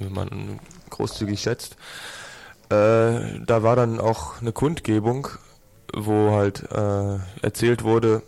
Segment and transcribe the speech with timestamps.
[0.00, 0.60] wenn man
[0.90, 1.76] großzügig schätzt.
[2.68, 5.28] Äh, da war dann auch eine Kundgebung,
[5.94, 8.22] wo halt äh, erzählt wurde,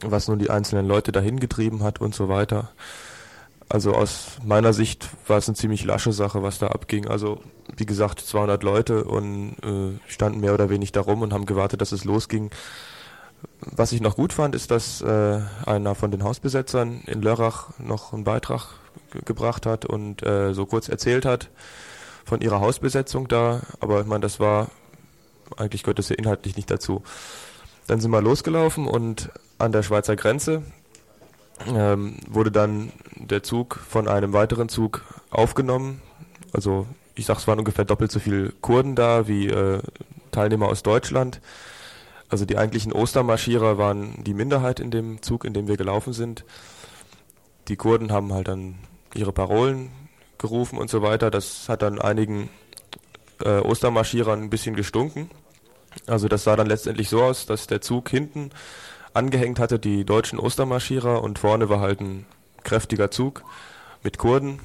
[0.00, 2.70] was nun die einzelnen Leute dahin getrieben hat und so weiter.
[3.68, 7.08] Also aus meiner Sicht war es eine ziemlich lasche Sache, was da abging.
[7.08, 7.40] Also
[7.76, 11.92] wie gesagt, 200 Leute und äh, standen mehr oder weniger darum und haben gewartet, dass
[11.92, 12.50] es losging.
[13.60, 18.12] Was ich noch gut fand, ist, dass äh, einer von den Hausbesetzern in Lörrach noch
[18.12, 18.78] einen Beitrag
[19.24, 21.50] gebracht hat und äh, so kurz erzählt hat
[22.24, 23.62] von ihrer Hausbesetzung da.
[23.80, 24.68] Aber ich meine, das war
[25.56, 27.02] eigentlich gehört das ja inhaltlich nicht dazu.
[27.86, 30.62] Dann sind wir losgelaufen und an der Schweizer Grenze
[31.66, 36.00] ähm, wurde dann der Zug von einem weiteren Zug aufgenommen.
[36.52, 39.80] Also ich sag, es waren ungefähr doppelt so viele Kurden da wie äh,
[40.30, 41.40] Teilnehmer aus Deutschland.
[42.28, 46.44] Also die eigentlichen Ostermarschierer waren die Minderheit in dem Zug, in dem wir gelaufen sind.
[47.68, 48.76] Die Kurden haben halt dann
[49.14, 49.90] ihre Parolen
[50.38, 51.30] gerufen und so weiter.
[51.30, 52.50] Das hat dann einigen
[53.42, 55.30] äh, Ostermarschierern ein bisschen gestunken.
[56.06, 58.50] Also das sah dann letztendlich so aus, dass der Zug hinten
[59.12, 62.26] angehängt hatte die deutschen Ostermarschierer und vorne war halt ein
[62.64, 63.44] kräftiger Zug
[64.02, 64.60] mit Kurden,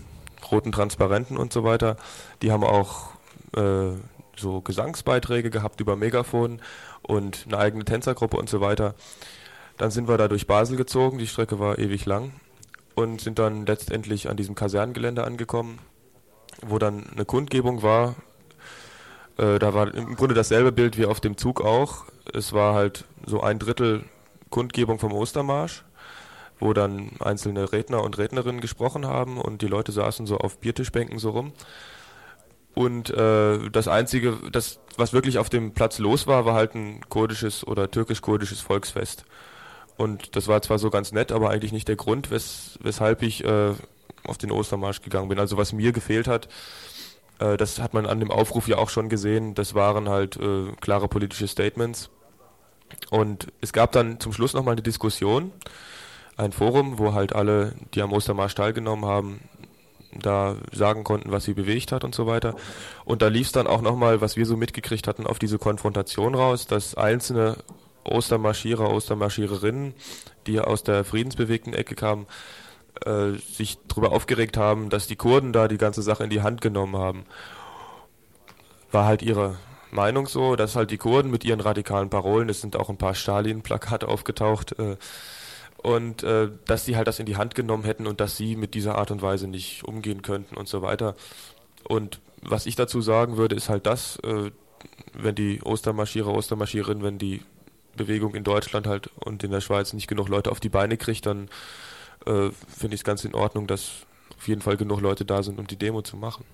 [0.52, 1.98] roten Transparenten und so weiter.
[2.42, 3.12] Die haben auch
[3.56, 3.92] äh,
[4.36, 6.62] so Gesangsbeiträge gehabt über Megafon
[7.04, 8.96] und eine eigene Tänzergruppe und so weiter.
[9.78, 12.34] Dann sind wir da durch Basel gezogen, die Strecke war ewig lang
[13.00, 15.80] und sind dann letztendlich an diesem Kasernengelände angekommen,
[16.62, 18.16] wo dann eine Kundgebung war.
[19.38, 22.06] Äh, da war im Grunde dasselbe Bild wie auf dem Zug auch.
[22.34, 24.04] Es war halt so ein Drittel
[24.50, 25.86] Kundgebung vom Ostermarsch,
[26.60, 31.20] wo dann einzelne Redner und Rednerinnen gesprochen haben und die Leute saßen so auf Biertischbänken
[31.20, 31.54] so rum.
[32.76, 37.02] Und äh, das Einzige, das, was wirklich auf dem Platz los war, war halt ein
[37.08, 39.24] kurdisches oder türkisch-kurdisches Volksfest.
[40.00, 43.44] Und das war zwar so ganz nett, aber eigentlich nicht der Grund, wes weshalb ich
[43.44, 43.74] äh,
[44.24, 45.40] auf den Ostermarsch gegangen bin.
[45.40, 46.48] Also was mir gefehlt hat,
[47.40, 50.72] äh, das hat man an dem Aufruf ja auch schon gesehen, das waren halt äh,
[50.80, 52.10] klare politische Statements
[53.10, 55.52] und es gab dann zum Schluss nochmal eine Diskussion,
[56.38, 59.42] ein Forum, wo halt alle, die am Ostermarsch teilgenommen haben,
[60.14, 62.56] da sagen konnten, was sie bewegt hat und so weiter.
[63.04, 66.36] Und da lief es dann auch nochmal, was wir so mitgekriegt hatten, auf diese Konfrontation
[66.36, 67.58] raus, dass einzelne
[68.10, 69.94] Ostermarschierer, Ostermarschiererinnen,
[70.48, 72.28] die aus der friedensbewegten Ecke kamen,
[73.06, 76.62] äh, sich darüber aufgeregt haben, dass die Kurden da die ganze Sache in die Hand
[76.62, 77.26] genommen haben.
[78.92, 79.58] War halt ihre
[79.92, 83.16] Meinung so, dass halt die Kurden mit ihren radikalen Parolen, es sind auch ein paar
[83.16, 84.98] Stalin-Plakate aufgetaucht, äh,
[85.82, 88.74] und äh, dass sie halt das in die Hand genommen hätten und dass sie mit
[88.74, 91.16] dieser Art und Weise nicht umgehen könnten und so weiter.
[91.88, 94.52] Und was ich dazu sagen würde, ist halt das, äh,
[95.14, 97.42] wenn die Ostermarschierer, Ostermarschiererinnen, wenn die
[97.96, 101.26] Bewegung in Deutschland halt und in der Schweiz nicht genug Leute auf die Beine kriegt,
[101.26, 101.50] dann
[102.26, 104.06] äh, finde ich es ganz in Ordnung, dass
[104.38, 106.46] auf jeden Fall genug Leute da sind, um die Demo zu machen.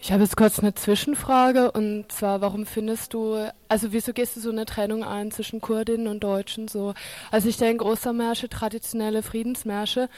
[0.00, 4.40] Ich habe jetzt kurz eine Zwischenfrage und zwar, warum findest du, also wieso gehst du
[4.40, 6.94] so eine Trennung ein zwischen Kurdinnen und Deutschen so?
[7.32, 10.08] Also ich denke, Ostermärsche, traditionelle Friedensmärsche,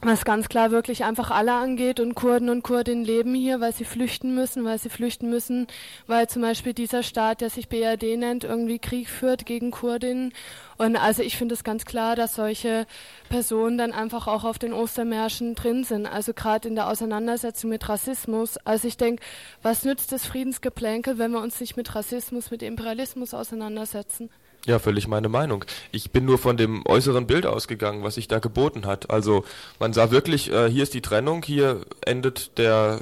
[0.00, 3.84] was ganz klar wirklich einfach alle angeht und Kurden und Kurdinnen leben hier, weil sie
[3.84, 5.66] flüchten müssen, weil sie flüchten müssen,
[6.06, 10.32] weil zum Beispiel dieser Staat, der sich BRD nennt, irgendwie Krieg führt gegen Kurdinnen.
[10.76, 12.86] Und also ich finde es ganz klar, dass solche
[13.28, 17.88] Personen dann einfach auch auf den Ostermärschen drin sind, also gerade in der Auseinandersetzung mit
[17.88, 18.56] Rassismus.
[18.58, 19.22] Also ich denke,
[19.62, 24.30] was nützt das Friedensgeplänkel, wenn wir uns nicht mit Rassismus, mit Imperialismus auseinandersetzen?
[24.68, 25.64] Ja, völlig meine Meinung.
[25.92, 29.08] Ich bin nur von dem äußeren Bild ausgegangen, was sich da geboten hat.
[29.08, 29.46] Also
[29.78, 33.00] man sah wirklich, äh, hier ist die Trennung, hier endet der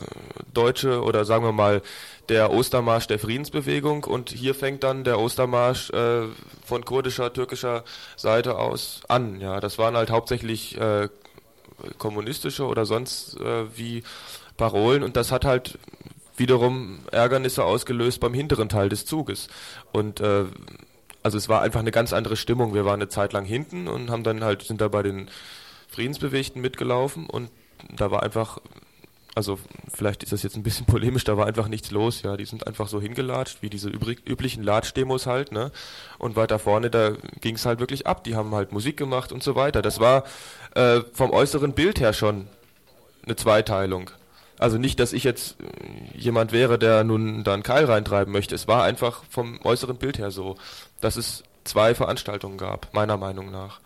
[0.55, 1.83] deutsche oder sagen wir mal
[2.29, 6.29] der Ostermarsch der Friedensbewegung und hier fängt dann der Ostermarsch äh,
[6.65, 7.83] von kurdischer, türkischer
[8.15, 9.41] Seite aus an.
[9.41, 11.09] Ja, das waren halt hauptsächlich äh,
[11.99, 14.05] kommunistische oder sonst äh, wie
[14.57, 15.81] Parolen und das hat halt
[16.37, 19.49] wiederum Ärgernisse ausgelöst beim hinteren Teil des Zuges.
[19.91, 20.45] Und äh,
[21.27, 22.73] also es war einfach eine ganz andere Stimmung.
[22.73, 25.29] Wir waren eine Zeit lang hinten und haben dann halt, sind da bei den
[25.89, 27.51] Friedensbewegten mitgelaufen und
[27.93, 28.59] da war einfach,
[29.35, 29.59] also
[29.93, 32.37] vielleicht ist das jetzt ein bisschen polemisch, da war einfach nichts los, ja.
[32.37, 35.73] Die sind einfach so hingelatscht, wie diese übrig, üblichen Latschdemos halt, ne?
[36.19, 38.23] Und weiter vorne, da ging es halt wirklich ab.
[38.23, 39.83] Die haben halt Musik gemacht und so weiter.
[39.83, 40.23] Das war
[40.77, 42.47] äh, vom äußeren Bild her schon
[43.25, 44.13] eine Zweiteilung.
[44.59, 45.57] Also nicht, dass ich jetzt
[46.15, 48.55] jemand wäre, der nun da einen Keil reintreiben möchte.
[48.55, 50.57] Es war einfach vom äußeren Bild her so,
[51.01, 53.81] dass es zwei Veranstaltungen gab, meiner Meinung nach.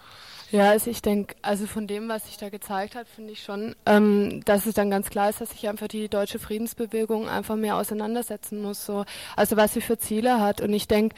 [0.53, 3.77] Ja, also ich denke, also von dem, was sich da gezeigt hat, finde ich schon,
[3.87, 7.77] ähm, dass es dann ganz klar ist, dass sich einfach die deutsche Friedensbewegung einfach mehr
[7.77, 9.05] auseinandersetzen muss, so,
[9.37, 10.61] also was sie für Ziele hat.
[10.61, 11.15] Und ich denke,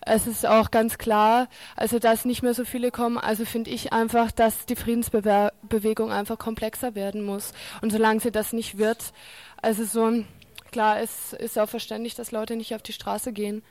[0.00, 3.18] es ist auch ganz klar, also dass nicht mehr so viele kommen.
[3.18, 7.52] Also finde ich einfach, dass die Friedensbewegung einfach komplexer werden muss.
[7.82, 9.12] Und solange sie das nicht wird,
[9.60, 10.24] also so
[10.72, 13.62] klar, es ist auch verständlich, dass Leute nicht auf die Straße gehen.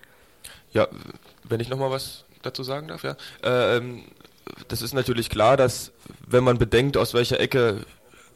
[0.72, 0.88] Ja,
[1.44, 3.16] wenn ich nochmal was dazu sagen darf, ja.
[3.44, 4.04] Ähm,
[4.68, 5.92] das ist natürlich klar, dass
[6.28, 7.86] wenn man bedenkt, aus welcher Ecke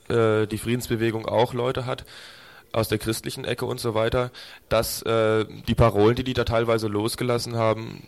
[0.09, 2.05] äh, die Friedensbewegung auch Leute hat,
[2.71, 4.31] aus der christlichen Ecke und so weiter,
[4.67, 8.07] dass äh, die Parolen, die die da teilweise losgelassen haben,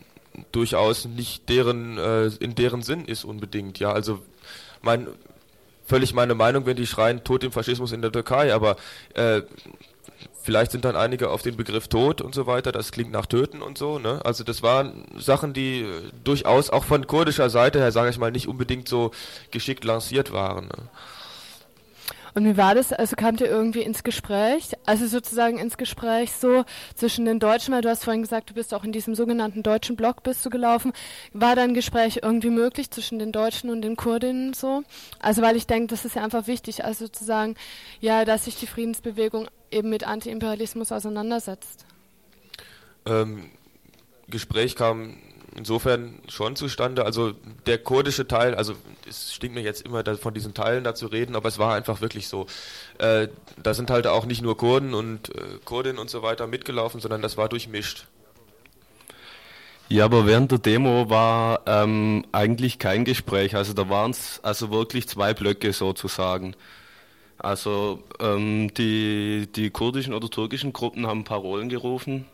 [0.52, 3.80] durchaus nicht deren äh, in deren Sinn ist unbedingt.
[3.80, 4.22] Ja, also
[4.82, 5.08] mein
[5.86, 8.76] völlig meine Meinung, wenn die schreien Tod dem Faschismus in der Türkei, aber
[9.14, 9.44] äh,
[10.46, 13.64] Vielleicht sind dann einige auf den Begriff Tod und so weiter, das klingt nach Töten
[13.64, 13.98] und so.
[13.98, 14.22] Ne?
[14.24, 18.32] Also das waren Sachen, die äh, durchaus auch von kurdischer Seite her, sage ich mal,
[18.32, 19.10] nicht unbedingt so
[19.50, 20.66] geschickt lanciert waren.
[20.68, 20.88] Ne?
[22.36, 22.92] Und wie war das?
[22.92, 24.72] Also kamt ihr irgendwie ins Gespräch?
[24.86, 28.74] Also sozusagen ins Gespräch so zwischen den Deutschen, weil du hast vorhin gesagt, du bist
[28.74, 30.92] auch in diesem sogenannten deutschen Block bist du gelaufen.
[31.32, 34.84] War da Gespräch irgendwie möglich zwischen den Deutschen und den Kurdinnen so?
[35.20, 37.56] Also weil ich denke, das ist ja einfach wichtig, also sozusagen,
[38.02, 41.86] ja, dass sich die Friedensbewegung eben mit Antiimperialismus auseinandersetzt.
[43.06, 43.50] Ähm,
[44.28, 45.18] Gespräch kam
[45.56, 47.06] insofern schon zustande.
[47.06, 47.34] Also
[47.66, 48.76] der kurdische Teil, also
[49.08, 51.74] es stinkt mir jetzt immer da, von diesen Teilen da zu reden, aber es war
[51.74, 52.46] einfach wirklich so.
[52.98, 53.30] Äh,
[53.62, 57.22] da sind halt auch nicht nur Kurden und äh, Kurdinnen und so weiter mitgelaufen, sondern
[57.22, 58.06] das war durchmischt.
[59.88, 63.56] Ja, aber während der Demo war ähm, eigentlich kein Gespräch.
[63.56, 66.56] Also da waren es also wirklich zwei Blöcke sozusagen.
[67.38, 72.26] Also ähm, die, die kurdischen oder türkischen Gruppen haben Parolen gerufen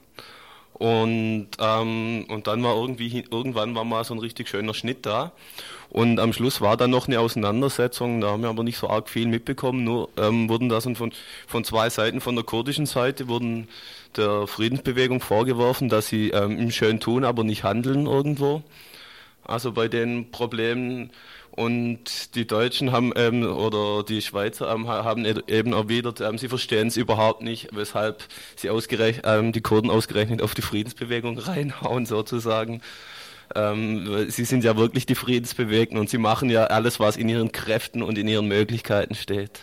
[0.82, 5.32] und, ähm, und dann war irgendwie, irgendwann war mal so ein richtig schöner Schnitt da.
[5.92, 9.08] Und am Schluss war dann noch eine Auseinandersetzung, da haben wir aber nicht so arg
[9.08, 11.12] viel mitbekommen, nur ähm, wurden da von,
[11.46, 13.68] von zwei Seiten, von der kurdischen Seite wurden
[14.18, 18.64] der Friedensbewegung vorgeworfen, dass sie ähm, schön tun, aber nicht handeln irgendwo.
[19.44, 21.12] Also bei den Problemen
[21.52, 26.48] und die Deutschen haben ähm, oder die Schweizer ähm, haben e-, eben erwidert, ähm, sie
[26.48, 28.24] verstehen es überhaupt nicht, weshalb
[28.56, 32.82] sie ausgerechnet, ähm, die Kurden ausgerechnet auf die Friedensbewegung reinhauen sozusagen.
[33.54, 37.52] Ähm, sie sind ja wirklich die Friedensbewegten und sie machen ja alles, was in ihren
[37.52, 39.60] Kräften und in ihren Möglichkeiten steht.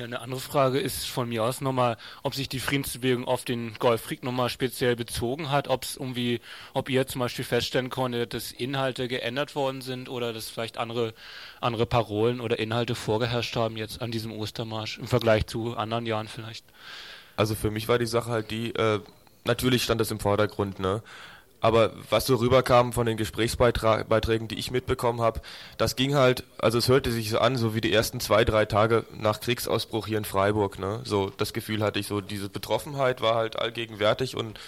[0.00, 3.74] Ja, eine andere Frage ist von mir aus nochmal, ob sich die Friedensbewegung auf den
[3.78, 6.40] Golfkrieg nochmal speziell bezogen hat, ob es irgendwie,
[6.72, 11.12] ob ihr zum Beispiel feststellen konntet, dass Inhalte geändert worden sind oder dass vielleicht andere,
[11.60, 16.28] andere Parolen oder Inhalte vorgeherrscht haben jetzt an diesem Ostermarsch im Vergleich zu anderen Jahren
[16.28, 16.64] vielleicht.
[17.36, 19.00] Also für mich war die Sache halt die, äh,
[19.44, 21.02] natürlich stand das im Vordergrund, ne?
[21.60, 25.40] Aber was so rüberkam von den Gesprächsbeiträgen, die ich mitbekommen habe,
[25.76, 28.64] das ging halt, also es hörte sich so an, so wie die ersten zwei, drei
[28.64, 30.78] Tage nach Kriegsausbruch hier in Freiburg.
[30.78, 31.00] Ne?
[31.04, 34.58] So das Gefühl hatte ich so, diese Betroffenheit war halt allgegenwärtig und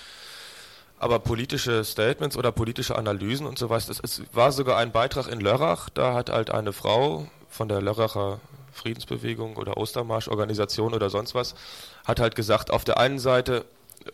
[0.98, 5.40] aber politische Statements oder politische Analysen und sowas, das es war sogar ein Beitrag in
[5.40, 8.38] Lörrach, da hat halt eine Frau von der Lörracher
[8.72, 11.54] Friedensbewegung oder Ostermarsch-Organisation oder sonst was,
[12.04, 13.64] hat halt gesagt, auf der einen Seite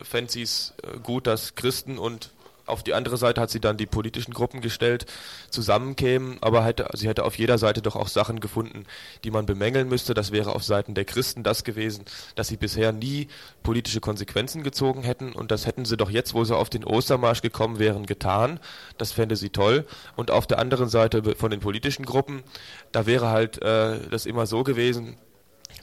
[0.01, 2.31] fände sie es äh, gut, dass Christen und
[2.69, 5.05] auf die andere Seite hat sie dann die politischen Gruppen gestellt,
[5.49, 8.85] zusammenkämen, aber hätte, sie hätte auf jeder Seite doch auch Sachen gefunden,
[9.23, 10.13] die man bemängeln müsste.
[10.13, 12.05] Das wäre auf Seiten der Christen das gewesen,
[12.35, 13.27] dass sie bisher nie
[13.63, 17.41] politische Konsequenzen gezogen hätten und das hätten sie doch jetzt, wo sie auf den Ostermarsch
[17.41, 18.59] gekommen wären, getan.
[18.97, 19.85] Das fände sie toll.
[20.15, 22.43] Und auf der anderen Seite von den politischen Gruppen,
[22.91, 25.17] da wäre halt äh, das immer so gewesen,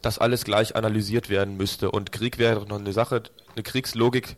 [0.03, 3.23] dass alles gleich analysiert werden müsste und Krieg wäre noch eine Sache,
[3.55, 4.37] eine Kriegslogik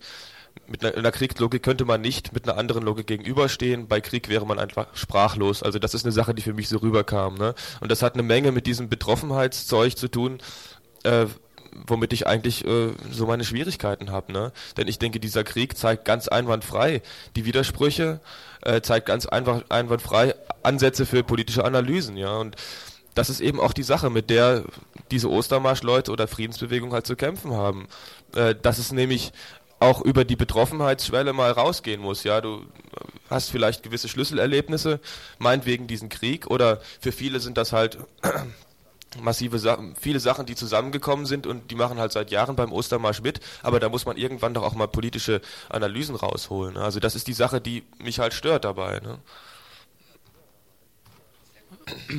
[0.67, 3.88] mit einer, einer Kriegslogik könnte man nicht mit einer anderen Logik gegenüberstehen.
[3.88, 5.62] Bei Krieg wäre man einfach sprachlos.
[5.62, 7.35] Also das ist eine Sache, die für mich so rüberkam.
[7.35, 7.55] Ne?
[7.81, 10.38] Und das hat eine Menge mit diesem Betroffenheitszeug zu tun,
[11.05, 11.27] äh,
[11.87, 14.33] womit ich eigentlich äh, so meine Schwierigkeiten habe.
[14.33, 14.53] Ne?
[14.77, 17.03] Denn ich denke, dieser Krieg zeigt ganz einwandfrei
[17.37, 18.21] die Widersprüche,
[18.62, 22.17] äh, zeigt ganz einfach einwandfrei Ansätze für politische Analysen.
[22.17, 22.57] Ja und
[23.19, 24.62] das ist eben auch die Sache, mit der
[25.11, 27.88] diese Ostermarschleute oder Friedensbewegung halt zu kämpfen haben.
[28.35, 29.33] Äh, dass es nämlich
[29.80, 32.25] auch über die Betroffenheitsschwelle mal rausgehen muss.
[32.25, 32.64] Ja, du
[33.30, 35.00] hast vielleicht gewisse Schlüsselerlebnisse,
[35.38, 37.99] meinetwegen diesen Krieg, oder für viele sind das halt
[39.20, 43.23] massive Sachen, viele Sachen, die zusammengekommen sind und die machen halt seit Jahren beim Ostermarsch
[43.23, 46.76] mit, aber da muss man irgendwann doch auch mal politische Analysen rausholen.
[46.76, 49.00] Also das ist die Sache, die mich halt stört dabei.
[49.00, 49.18] Ne?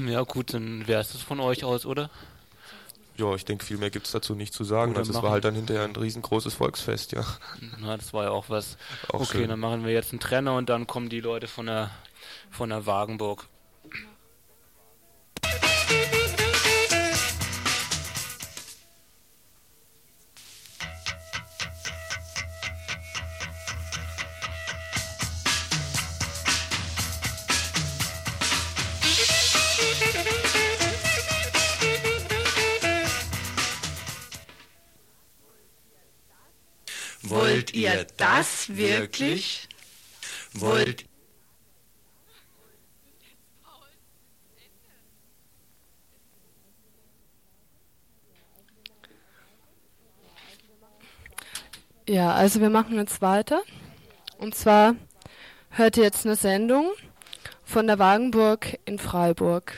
[0.07, 2.09] Ja gut, dann wäre es das von euch aus, oder?
[3.19, 4.95] Ja, ich denke, viel mehr gibt es dazu nicht zu sagen.
[4.95, 7.25] Also es war halt dann hinterher ein riesengroßes Volksfest, ja.
[7.79, 8.77] Na, das war ja auch was.
[9.09, 9.49] Auch okay, schön.
[9.49, 11.91] dann machen wir jetzt einen Trenner und dann kommen die Leute von der
[12.49, 13.47] von der Wagenburg.
[37.81, 39.67] Ihr das wirklich?
[40.53, 41.05] Wollt
[52.09, 53.61] Ja, also wir machen jetzt weiter.
[54.39, 54.95] Und zwar
[55.69, 56.89] hört ihr jetzt eine Sendung
[57.63, 59.73] von der Wagenburg in Freiburg.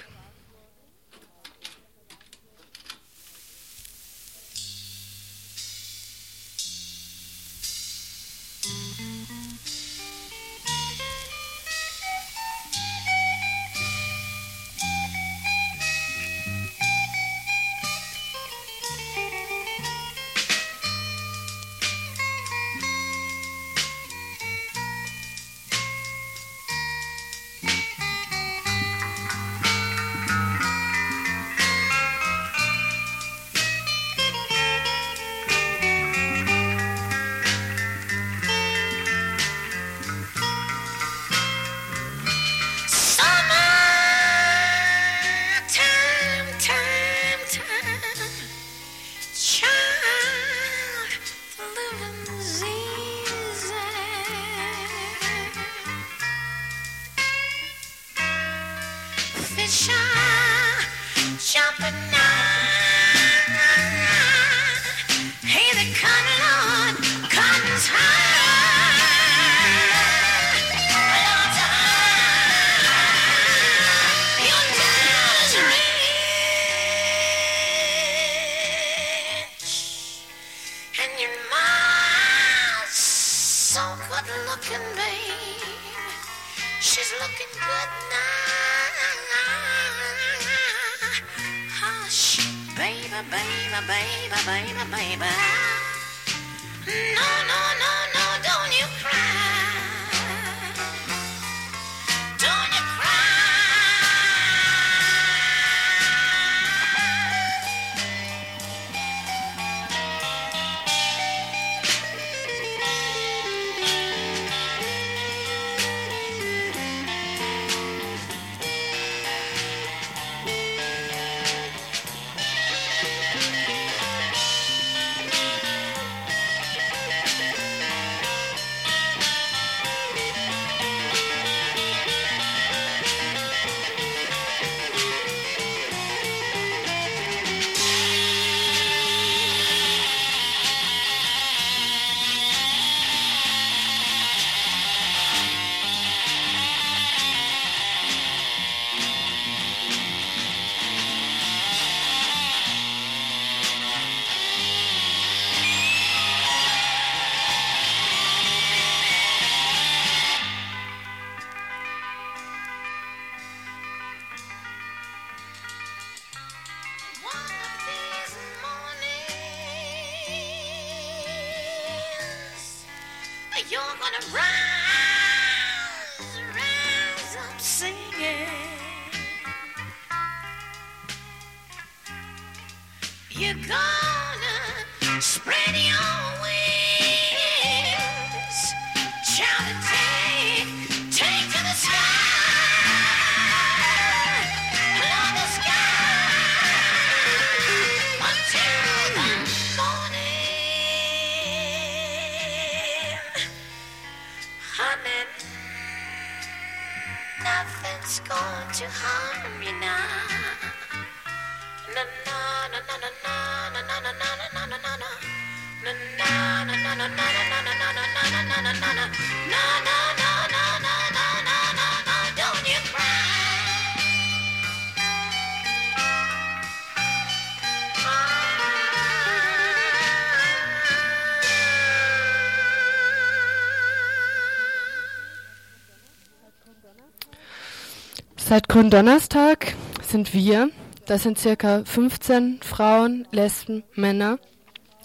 [238.52, 240.72] Seit Gründonnerstag sind wir,
[241.06, 244.40] das sind circa 15 Frauen, Lesben, Männer,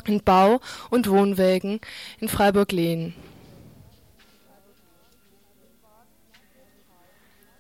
[0.05, 0.59] in Bau-
[0.91, 1.81] und Wohnwägen
[2.19, 3.15] in Freiburg-Lehn.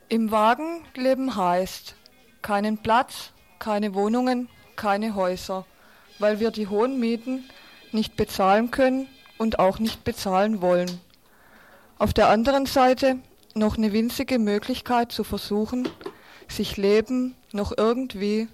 [0.08, 1.94] Im Wagen leben heißt
[2.42, 5.66] keinen Platz, keine Wohnungen, keine Häuser,
[6.18, 7.44] weil wir die hohen Mieten
[7.92, 9.06] nicht bezahlen können
[9.38, 11.00] und auch nicht bezahlen wollen.
[11.96, 13.18] Auf der anderen Seite
[13.56, 15.88] noch eine winzige Möglichkeit zu versuchen,
[16.48, 18.48] sich Leben noch irgendwie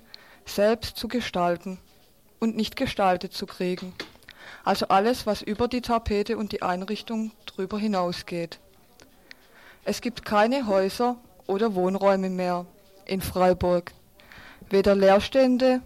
[0.45, 1.79] selbst zu gestalten
[2.41, 3.95] und nicht gestaltet zu kriegen.
[4.65, 8.61] Also alles, was über die Tapete und die Einrichtung drüber hinausgeht.
[9.85, 11.17] Es gibt keine Häuser
[11.47, 12.67] oder Wohnräume mehr
[13.05, 13.93] in Freiburg.
[14.71, 15.83] Weder leerstehende,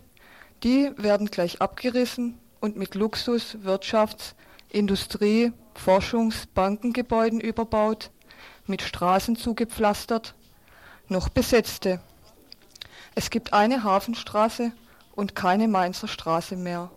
[0.63, 4.35] die werden gleich abgerissen und mit Luxus, Wirtschafts-,
[4.71, 8.11] Industrie-, Forschungs-, Bankengebäuden überbaut,
[8.67, 10.35] mit Straßen zugepflastert,
[11.09, 12.01] noch besetzte.
[13.15, 14.73] Es gibt eine Hafenstraße
[15.15, 16.91] und keine Mainzer Straße mehr.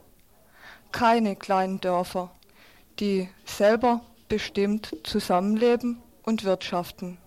[0.91, 2.31] Keine kleinen Dörfer,
[2.99, 7.17] die selber bestimmt zusammenleben und wirtschaften.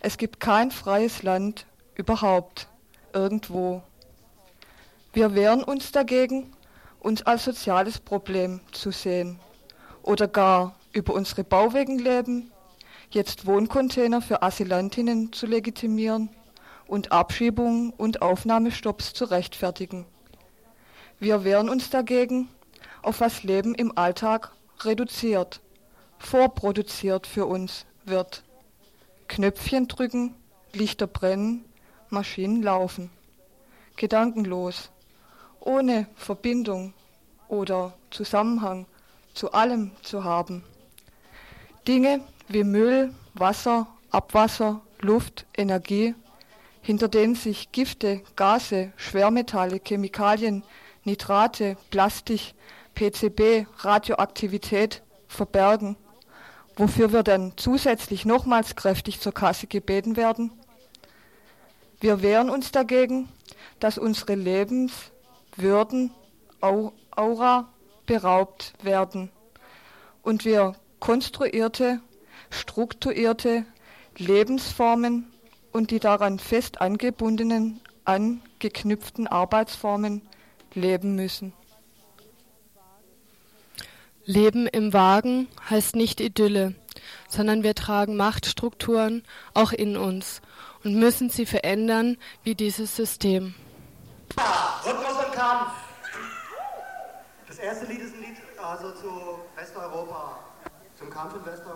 [0.00, 2.68] Es gibt kein freies Land überhaupt
[3.12, 3.82] irgendwo.
[5.12, 6.52] Wir wehren uns dagegen,
[7.00, 9.38] uns als soziales Problem zu sehen
[10.02, 12.50] oder gar über unsere Bauwegenleben
[13.10, 16.28] jetzt Wohncontainer für Asylantinnen zu legitimieren
[16.86, 20.06] und Abschiebungen und Aufnahmestopps zu rechtfertigen.
[21.18, 22.48] Wir wehren uns dagegen,
[23.02, 25.60] auf was Leben im Alltag reduziert,
[26.18, 28.42] vorproduziert für uns wird.
[29.28, 30.34] Knöpfchen drücken,
[30.72, 31.64] Lichter brennen,
[32.08, 33.10] Maschinen laufen.
[33.96, 34.90] Gedankenlos,
[35.60, 36.94] ohne Verbindung
[37.48, 38.86] oder Zusammenhang
[39.34, 40.64] zu allem zu haben.
[41.86, 42.20] Dinge
[42.52, 46.14] wie Müll, Wasser, Abwasser, Luft, Energie,
[46.82, 50.62] hinter denen sich Gifte, Gase, Schwermetalle, Chemikalien,
[51.04, 52.54] Nitrate, Plastik,
[52.94, 55.96] PCB, Radioaktivität verbergen
[56.80, 60.50] wofür wir dann zusätzlich nochmals kräftig zur Kasse gebeten werden?
[62.00, 63.28] Wir wehren uns dagegen,
[63.78, 66.12] dass unsere Lebenswürden,
[66.62, 67.68] Aura
[68.06, 69.30] beraubt werden
[70.22, 72.00] und wir konstruierte,
[72.50, 73.64] strukturierte
[74.16, 75.32] Lebensformen
[75.72, 80.22] und die daran fest angebundenen, angeknüpften Arbeitsformen
[80.74, 81.52] leben müssen.
[84.24, 86.74] Leben im Wagen heißt nicht Idylle,
[87.28, 90.40] sondern wir tragen Machtstrukturen auch in uns
[90.84, 93.54] und müssen sie verändern wie dieses System.
[94.84, 95.72] Rhythmus und Kampf.
[97.48, 100.38] Das erste Lied ist ein Lied also zu Westeuropa,
[100.96, 101.69] zum Kampf in Westeuropa,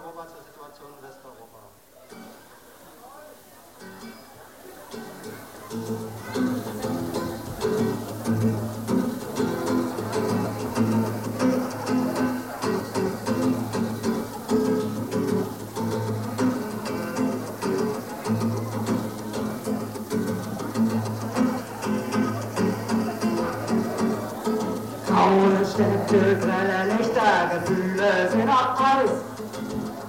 [25.74, 29.10] Städte, grelle Lichter, Gefühle sind auf Eis.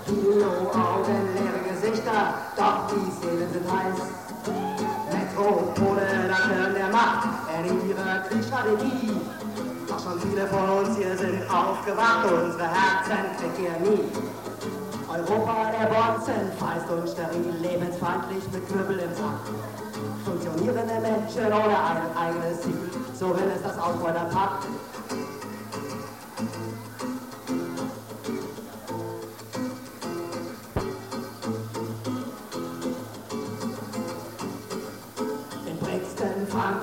[0.06, 3.98] Kilo-Augen, leere Gesichter, doch die Seelen sind heiß.
[5.10, 7.30] Metropole, das Hirn der Macht,
[7.66, 9.20] in ihrer Kriegsstrategie.
[9.88, 14.06] Doch schon viele von uns hier sind aufgewacht, unsere Herzen kriegt nie.
[15.10, 19.42] Europa der Bonzen, feist und steril, lebensfeindlich mit Knüppel im Sack.
[20.26, 22.78] Funktionierende Menschen ohne ein eigenes Ziel,
[23.18, 24.30] so will es das Ausbeuter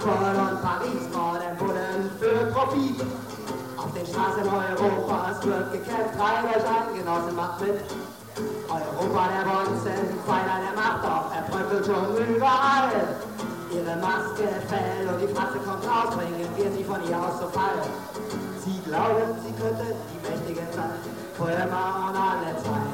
[0.02, 3.00] Frankfurt und Paris morden Bullen für Profit.
[3.76, 7.78] Auf den Straßen Europas wird gekämpft, rein euch an, Genossen macht mit.
[8.66, 13.14] Europa der Bonzen, Pfeiler der Macht, doch er bröckelt schon überall.
[13.70, 17.46] Ihre Maske fällt und die Fratze kommt raus, bringen wir sie von ihr aus zu
[17.54, 17.78] Fall.
[18.58, 20.98] Sie glauben, sie könnten die Mächtigen sein,
[21.38, 22.90] für immer und alle Zeit.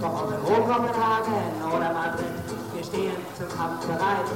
[0.00, 2.40] Doch ob in Rom, Kopenhagen oder Madrid,
[2.72, 4.32] wir stehen zum Kampf bereit.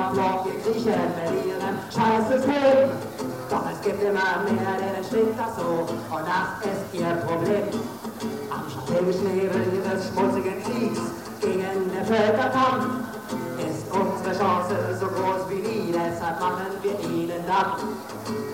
[0.00, 2.90] Jedes Knopfloch kriechen mit ihrem Scheißsystem.
[3.50, 5.86] Doch es gibt immer mehr, denen stimmt das so.
[5.90, 7.68] Und das ist ihr Problem.
[8.50, 11.00] Am strategischen Hebel ihres schmutzigen Kriegs
[11.40, 12.86] gegen den Völkerkampf
[13.58, 15.92] ist unsere Chance so groß wie nie.
[15.92, 17.78] Deshalb machen wir ihnen Dank.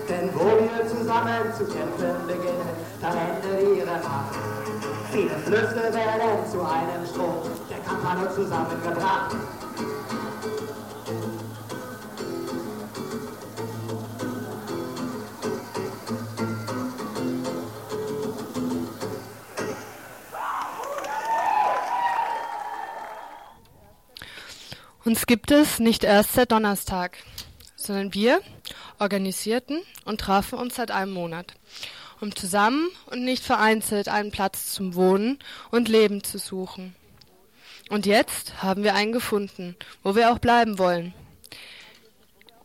[0.09, 4.35] Denn wo wir zusammen zu kämpfen beginnen, dann endet ihre Macht.
[5.11, 9.35] Viele Flüsse werden zu einem Strom, der Kampf hat uns zusammengebracht.
[25.07, 27.17] Uns gibt es nicht erst seit Donnerstag,
[27.77, 28.41] sondern wir
[28.99, 31.53] organisierten und trafen uns seit einem Monat,
[32.19, 35.39] um zusammen und nicht vereinzelt einen Platz zum Wohnen
[35.71, 36.93] und Leben zu suchen.
[37.89, 41.13] Und jetzt haben wir einen gefunden, wo wir auch bleiben wollen.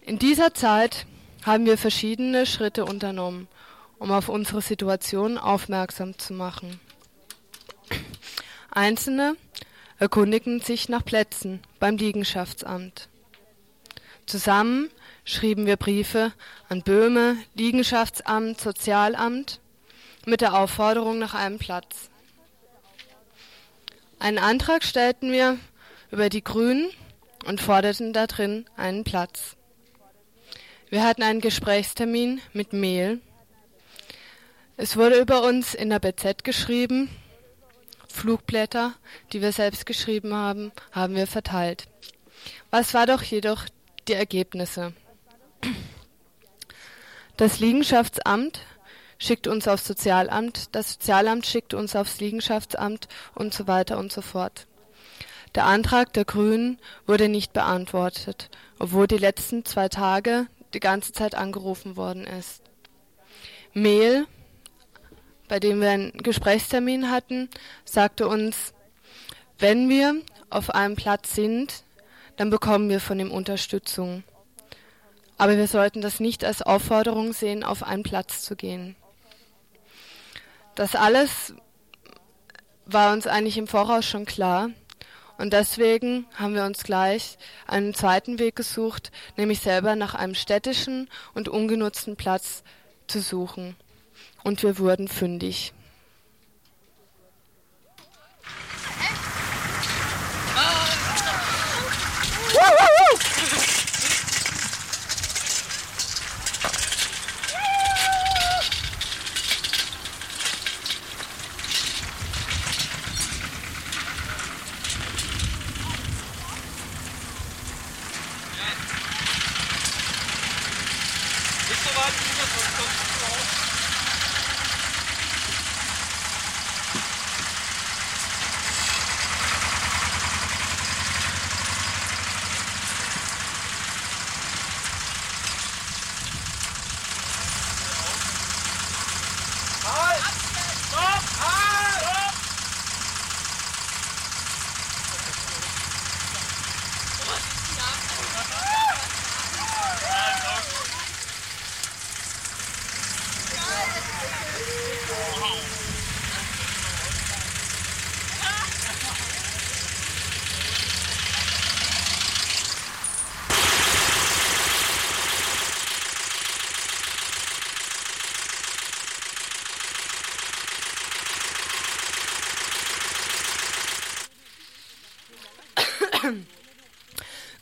[0.00, 1.06] In dieser Zeit
[1.44, 3.46] haben wir verschiedene Schritte unternommen,
[4.00, 6.80] um auf unsere Situation aufmerksam zu machen.
[8.72, 9.36] Einzelne
[10.02, 13.08] erkundigten sich nach Plätzen beim Liegenschaftsamt.
[14.26, 14.90] Zusammen
[15.24, 16.32] schrieben wir Briefe
[16.68, 19.60] an Böhme, Liegenschaftsamt, Sozialamt
[20.26, 22.10] mit der Aufforderung nach einem Platz.
[24.18, 25.56] Einen Antrag stellten wir
[26.10, 26.90] über die Grünen
[27.46, 29.54] und forderten darin einen Platz.
[30.90, 33.20] Wir hatten einen Gesprächstermin mit Mehl.
[34.76, 37.08] Es wurde über uns in der BZ geschrieben.
[38.12, 38.94] Flugblätter,
[39.32, 41.88] die wir selbst geschrieben haben, haben wir verteilt.
[42.70, 43.64] Was war doch jedoch
[44.08, 44.92] die Ergebnisse?
[47.36, 48.60] Das Liegenschaftsamt
[49.18, 54.20] schickt uns aufs Sozialamt, das Sozialamt schickt uns aufs Liegenschaftsamt und so weiter und so
[54.20, 54.66] fort.
[55.54, 61.34] Der Antrag der Grünen wurde nicht beantwortet, obwohl die letzten zwei Tage die ganze Zeit
[61.34, 62.62] angerufen worden ist.
[63.74, 64.26] Mehl,
[65.52, 67.50] bei dem wir einen Gesprächstermin hatten,
[67.84, 68.72] sagte uns,
[69.58, 70.14] wenn wir
[70.48, 71.84] auf einem Platz sind,
[72.36, 74.24] dann bekommen wir von ihm Unterstützung.
[75.36, 78.96] Aber wir sollten das nicht als Aufforderung sehen, auf einen Platz zu gehen.
[80.74, 81.52] Das alles
[82.86, 84.70] war uns eigentlich im Voraus schon klar.
[85.36, 87.36] Und deswegen haben wir uns gleich
[87.66, 92.62] einen zweiten Weg gesucht, nämlich selber nach einem städtischen und ungenutzten Platz
[93.06, 93.76] zu suchen.
[94.44, 95.72] Und wir wurden fündig.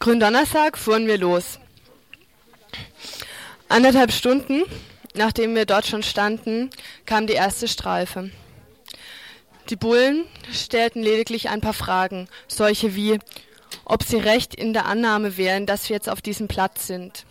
[0.03, 1.59] Gründonnerstag fuhren wir los.
[3.69, 4.63] Anderthalb Stunden,
[5.15, 6.71] nachdem wir dort schon standen,
[7.05, 8.31] kam die erste Streife.
[9.69, 13.19] Die Bullen stellten lediglich ein paar Fragen, solche wie,
[13.85, 17.27] ob sie recht in der Annahme wären, dass wir jetzt auf diesem Platz sind.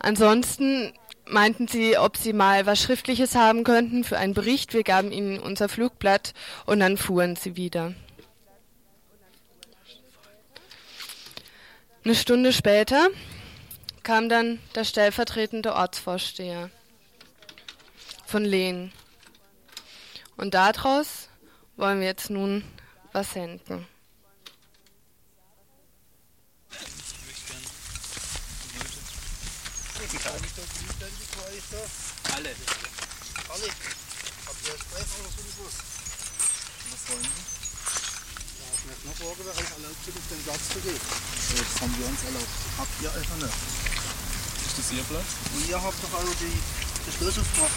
[0.00, 0.92] Ansonsten
[1.24, 4.74] meinten sie, ob sie mal was Schriftliches haben könnten für einen Bericht.
[4.74, 6.34] Wir gaben ihnen unser Flugblatt
[6.66, 7.94] und dann fuhren sie wieder.
[12.06, 13.08] Eine Stunde später
[14.04, 16.70] kam dann der stellvertretende Ortsvorsteher
[18.24, 18.92] von Lehn.
[20.36, 21.28] Und daraus
[21.74, 22.62] wollen wir jetzt nun
[23.12, 23.88] was senden.
[32.36, 32.54] Alle.
[33.48, 33.68] Alle.
[34.46, 35.74] Habt ihr Stress oder so was?
[36.92, 37.55] Was wollen Sie?
[38.86, 40.94] Ja, fragen, wer euch erlaubt auf den Platz zu gehen.
[40.94, 42.54] Das haben wir uns erlaubt.
[42.78, 43.58] Habt ihr einfach nicht.
[44.66, 45.26] Ist das Ihr Platz?
[45.54, 47.70] Und ihr habt doch auch die, die Schlüsselfracht.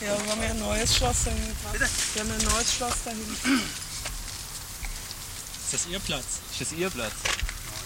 [0.00, 1.88] Ja, wir haben ja ein neues Schloss dahin Bitte?
[2.14, 3.36] Wir haben ein neues Schloss dahin.
[5.64, 6.24] Ist das Ihr Platz?
[6.50, 7.14] Ist das Ihr Platz?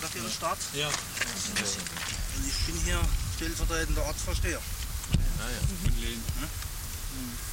[0.00, 0.58] Nach Ihrer Stadt.
[0.72, 0.88] Ja.
[0.88, 3.00] Und ich bin hier
[3.36, 4.60] stellvertretender Ortsvorsteher.
[5.38, 6.22] Ah ja, in Lehn.
[6.22, 7.51] Die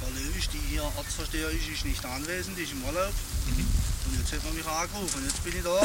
[0.00, 3.12] Frau Löwisch, die hier Ortsvorsteher ist, ist nicht anwesend, die ist im Urlaub.
[4.06, 5.80] Und jetzt hat man mich angerufen, jetzt bin ich da.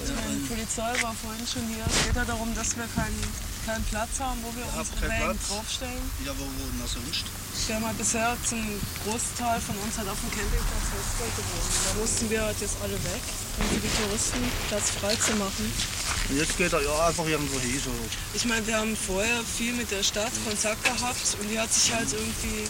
[0.00, 1.84] Also die Polizei war vorhin schon hier.
[1.86, 3.18] Es geht ja darum, dass wir keinen
[3.66, 6.10] keinen Platz haben, wo wir unsere Wägen draufstellen.
[6.24, 7.26] Ja, wo wohnen wir sonst?
[7.66, 8.60] Wir haben halt bisher zum
[9.04, 11.38] Großteil von uns halt auf dem Campingplatz gewohnt.
[11.38, 13.22] Und Da mussten wir halt jetzt alle weg,
[13.58, 14.38] um für die Touristen
[14.68, 15.72] Platz frei zu machen.
[16.28, 17.80] Und jetzt geht er ja einfach irgendwo hin.
[17.82, 17.90] So.
[18.34, 21.92] Ich meine, wir haben vorher viel mit der Stadt Kontakt gehabt und die hat sich
[21.92, 22.68] halt irgendwie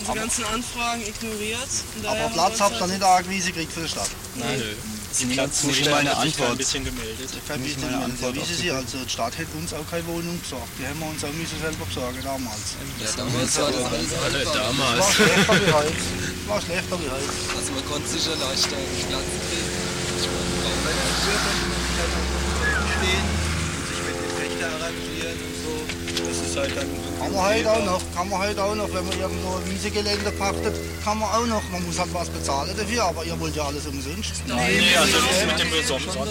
[0.00, 1.68] diese Aber- ganzen Anfragen ignoriert.
[2.04, 4.10] Aber Platz habt ihr halt nicht angewiesen gekriegt für die Stadt?
[4.36, 4.62] Nein.
[5.10, 6.58] Sie Die Platz Platzzusteller hat sich da ein Antwort.
[6.58, 7.30] bisschen gemeldet.
[7.48, 8.24] Kein Nicht bisschen mal eine gemeldet.
[8.24, 10.68] Antwort Ja, auf wissen die Sie, also die Stadt hätte uns auch keine Wohnung besorgt.
[10.78, 12.66] Die haben wir uns auch müssen selber besorgen damals.
[13.00, 14.52] Ja, damals war das alles Alle einfach.
[14.52, 14.98] damals.
[15.00, 16.02] War schlechter wie heute.
[16.46, 17.30] War schlechter wie heute.
[17.56, 19.72] Also man konnte sich ja leichter einen Platz kriegen.
[20.12, 20.28] und sich
[24.58, 26.24] Pächter arrangieren und so.
[26.26, 29.06] Das ist halt dann Kann man heute auch noch, kann man heute auch noch, wenn
[29.06, 31.62] man irgendwo ein Wiesegelände pachtet, kann man auch noch.
[31.70, 34.42] Man muss halt was bezahlen dafür, aber ihr wollt ja alles umsonst.
[34.46, 36.28] Nee, also das mit dem besonderen.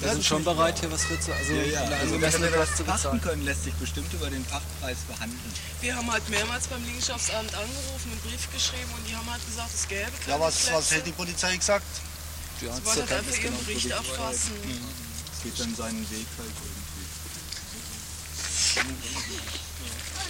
[0.00, 1.80] Wir sind schon bereit, hier was für zu, also ja, ja.
[1.80, 3.20] Also wenn angemessene wir das zu bezahlen.
[3.20, 5.40] können, lässt sich bestimmt über den Pachtpreis verhandeln.
[5.80, 9.70] Wir haben halt mehrmals beim Liegenschaftsamt angerufen, einen Brief geschrieben und die haben halt gesagt,
[9.74, 11.86] es gäbe keine Ja, was, was hätte die Polizei gesagt?
[12.60, 14.52] Sie wollen halt einfach ihren Bericht abfassen.
[15.32, 16.79] Es geht dann seinen Weg halt irgendwie.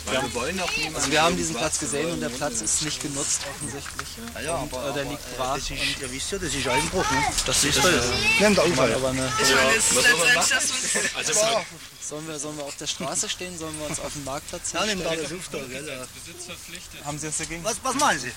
[0.07, 0.22] Ja.
[0.22, 2.83] wir wollen auch niemanden Also wir haben diesen Platz gesehen wir und der Platz ist
[2.83, 4.09] nicht genutzt offensichtlich.
[4.35, 5.55] Ja, ja, und, aber, äh, der liegt äh, brach.
[5.55, 7.24] Das ist, ihr wisst ja, das ist Einbruch, ne?
[7.46, 7.90] Das ist ist, ja.
[7.90, 9.09] äh, Nehmt auf, aber ja.
[9.09, 11.64] eine- Ich meine, es ist letztendlich, wir Also Ja.
[12.03, 13.57] Sollen wir, sollen wir auf der Straße stehen?
[13.57, 15.07] Sollen wir uns auf dem Marktplatz Ja, hinstellen?
[15.07, 16.07] alles auf da, ja.
[16.46, 17.05] Verpflichtet.
[17.05, 17.62] Haben Sie was dagegen?
[17.62, 18.33] Was, was meinen Sie?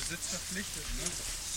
[0.00, 0.82] Besitz verpflichtet,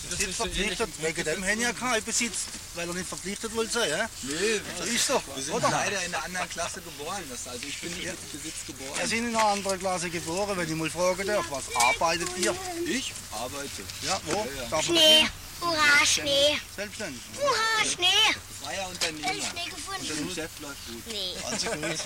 [0.04, 0.16] ne?
[0.16, 2.38] Besitz verpflichtet, wegen dem haben ja keinen Besitz,
[2.74, 4.08] weil er nicht verpflichtet wollte sein, ja?
[4.22, 5.70] Nee, So ist doch, wir sind oder?
[5.70, 7.22] leider in einer anderen Klasse geboren.
[7.30, 8.98] Das, also ich bin nicht mit Besitz geboren.
[8.98, 12.54] Wir sind in einer anderen Klasse geboren, wenn ich mal fragen darf, was arbeitet ihr?
[12.86, 13.82] Ich arbeite.
[14.02, 14.32] Ja, wo?
[14.32, 14.68] Ja, ja.
[14.68, 15.26] Darf das Schnee.
[15.60, 16.58] Hurra, Schnee.
[16.74, 17.22] Selbstständig.
[17.40, 18.34] Hurra, Schnee.
[18.62, 19.32] Freier Unternehmer.
[19.32, 20.18] Ich Schnee gefunden?
[20.28, 21.06] Und der Chef läuft gut.
[21.06, 21.34] Nee.
[21.44, 21.98] Also gut.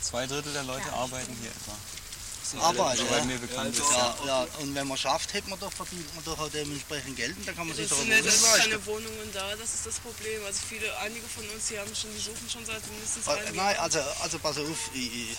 [0.00, 1.76] Zwei Drittel der Leute arbeiten hier etwa.
[2.60, 3.24] Arbeit, ja.
[3.24, 3.90] mir bekannt ist.
[3.90, 4.46] ja, ja.
[4.60, 7.56] Und wenn man schafft, hat man doch verdient man doch auch dementsprechend Geld und dann
[7.56, 8.70] kann man sich doch sind ein nicht, es Wohnung sind leisten.
[8.70, 10.44] keine Wohnungen da, das ist das Problem.
[10.44, 13.56] Also viele, einige von uns, die haben schon, die suchen schon seit mindestens Äh, einem
[13.56, 13.82] Nein, Jahr.
[13.84, 15.36] also, also pass auf, ich, ich,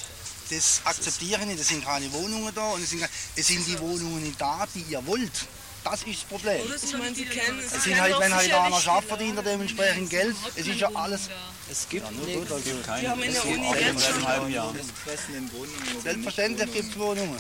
[0.50, 3.80] das akzeptiere ich nicht, es sind keine Wohnungen da und es sind, es sind die
[3.80, 5.32] Wohnungen nicht da, die ihr wollt.
[5.86, 6.62] Das ist das Problem.
[6.84, 10.36] Ich meine, Sie kennen Es sind halt, wenn halt einer schafft, verdient er dementsprechend Geld.
[10.56, 11.30] Es ist ja alles.
[11.70, 13.02] Es gibt, Ja, gut, also- gibt keine.
[13.04, 14.74] Wir haben in der Es Uni jetzt schon- halben Jahr.
[16.04, 17.38] Selbstverständlich gibt es Wohnungen.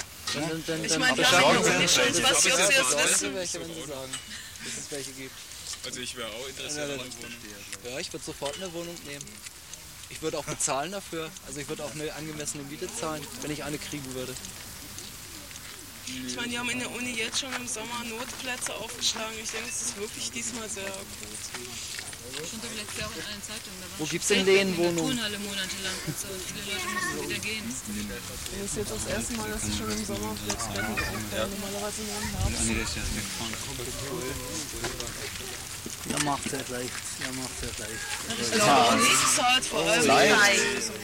[0.83, 3.35] Ich meine, wir haben in der Uni schon, was wir Ja, jetzt wissen.
[3.35, 4.11] welche, wenn Sie sagen,
[4.63, 5.31] dass es welche gibt.
[5.85, 7.11] Also ich wäre auch interessiert an einer Wohnung.
[7.83, 9.25] Ja, ich würde sofort eine Wohnung nehmen.
[10.09, 11.29] Ich würde auch bezahlen dafür.
[11.47, 14.33] Also ich würde auch eine angemessene Miete zahlen, wenn ich eine kriegen würde.
[16.05, 19.33] Ich meine, die haben in der Uni jetzt schon im Sommer Notplätze aufgeschlagen.
[19.41, 21.01] Ich denke, es ist wirklich diesmal sehr gut.
[22.35, 23.79] Schon doch letztes Jahr auch in allen Zeitungen.
[23.81, 25.17] Da Wo schon gibt's denn Fake in der Lehenwohnungen?
[25.17, 25.97] Turnhalle monatelang.
[26.13, 27.65] So, viele Leute mussten wieder gehen.
[27.65, 27.81] Das
[28.65, 31.49] ist jetzt das erste Mal, dass sie schon im Sommer Flexbetten aufbauen.
[31.57, 32.69] Normalerweise nur im Herbst.
[36.25, 36.91] Ihr macht es ja leicht.
[37.19, 38.51] Ihr macht es ja leicht.
[38.51, 40.61] Ich glaube, uns ist es halt vor allem Leicht.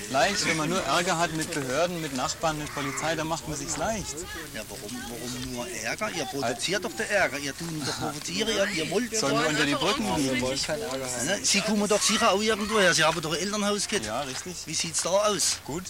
[0.09, 3.55] Leicht, wenn man nur Ärger hat mit Behörden, mit Nachbarn, mit Polizei, dann macht man
[3.55, 4.15] sich's leicht.
[4.55, 6.09] Ja, warum, warum nur Ärger?
[6.09, 7.37] Ihr produziert doch den Ärger.
[7.37, 8.49] Ihr tut doch provozieren.
[8.49, 9.15] Ihr, ihr wollt.
[9.15, 10.33] Sollen wir unter die Brücken gehen?
[10.33, 11.43] Wir wollen keinen Ärger haben.
[11.45, 12.95] Sie kommen doch sicher auch irgendwo her.
[12.95, 14.07] Sie haben doch ein Elternhaus gehabt.
[14.07, 14.55] Ja, richtig.
[14.65, 15.59] Wie sieht's da aus?
[15.65, 15.83] Gut.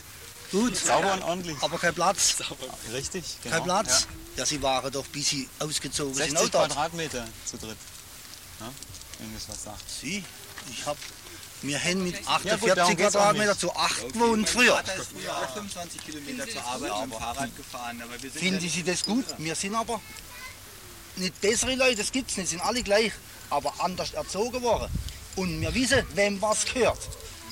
[0.51, 0.75] Gut.
[0.75, 1.55] Sauber und ordentlich.
[1.61, 2.35] Aber kein Platz.
[2.91, 3.55] Richtig, genau.
[3.55, 4.07] Kein Platz.
[4.35, 4.45] Ja.
[4.45, 6.71] Sie waren doch, bis Sie ausgezogen sind, 60 auch dort.
[6.71, 7.77] Quadratmeter zu dritt.
[8.59, 8.69] Ja,
[9.21, 9.89] wenn das was sagt.
[9.89, 10.23] Sie,
[10.71, 10.97] ich hab,
[11.61, 14.75] wir haben mit Ja, gut, 48 darum geht's auch Quadratmeter zu 8 gewohnt früher.
[14.75, 18.01] Vater ist früher auch 25 Kilometer zur Arbeit dem Fahrrad gefahren.
[18.01, 19.25] Aber wir sind Finden Sie das gut?
[19.37, 20.01] Wir sind aber
[21.17, 23.11] nicht bessere Leute, das gibt's nicht, sind alle gleich,
[23.49, 24.89] aber anders erzogen worden.
[25.35, 26.99] Und wir wissen, wem was gehört.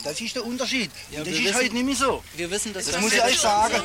[0.04, 0.90] Das ist der Unterschied.
[1.12, 2.24] Ja, Und das wir ist wissen- heute nicht mehr so.
[2.36, 3.84] Wir wissen, dass Das das muss ich euch sagen.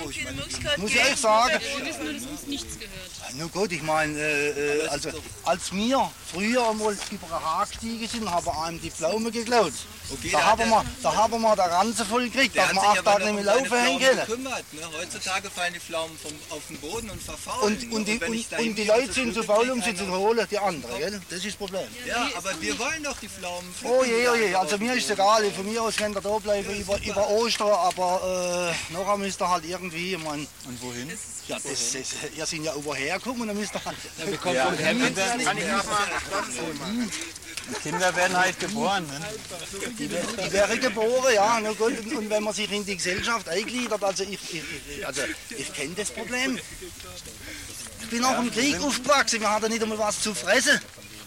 [0.79, 1.61] Muss ich euch sagen.
[1.77, 3.11] Wir wissen nur, dass uns nichts gehört.
[3.37, 4.50] Na gut, ich meine, äh,
[4.85, 5.11] äh, also,
[5.44, 9.72] als wir früher einmal über den Haag gestiegen sind, haben wir einem die Pflaume geklaut.
[10.12, 12.75] Okay, da, da haben wir, da haben wir den Ranzen voll gekriegt, Der dass hat
[12.77, 14.21] wir sich acht aber Tage nicht mehr laufen hängen können.
[14.21, 14.73] gekümmert.
[14.75, 14.81] Ne?
[14.99, 17.62] Heutzutage fallen die Pflaumen vom, auf den Boden und verfaulen.
[17.77, 20.47] Und, und, die, und, ich und die Leute sind zu faul, um sie zu holen,
[20.51, 21.21] die anderen, gell?
[21.31, 21.87] Das ist das Problem.
[22.07, 23.75] Ja, aber wir wollen doch die Pflaumen.
[23.83, 26.77] Oh je, oh je, also mir ist egal, von mir aus könnt ihr da bleiben
[26.79, 31.09] über, über Ostern, aber äh, nachher müsst ihr halt irgendwie, ich mein, Und wohin?
[31.49, 31.95] ja, das, das,
[32.37, 33.97] ihr sind ja überher gekommen, dann müsst ihr halt...
[34.19, 35.33] Ja, wir kommen Ja, vom Campingplatz.
[37.68, 39.07] Die Kinder werden halt geboren.
[39.07, 39.20] Ne?
[39.98, 43.48] Die, die wäre geboren, ja, na gut, und, und wenn man sich in die Gesellschaft
[43.48, 45.22] eingliedert, also ich, ich, also
[45.57, 46.59] ich kenne das Problem.
[48.03, 50.79] Ich bin auch im Krieg aufgewachsen, wir hatten nicht einmal was zu fressen.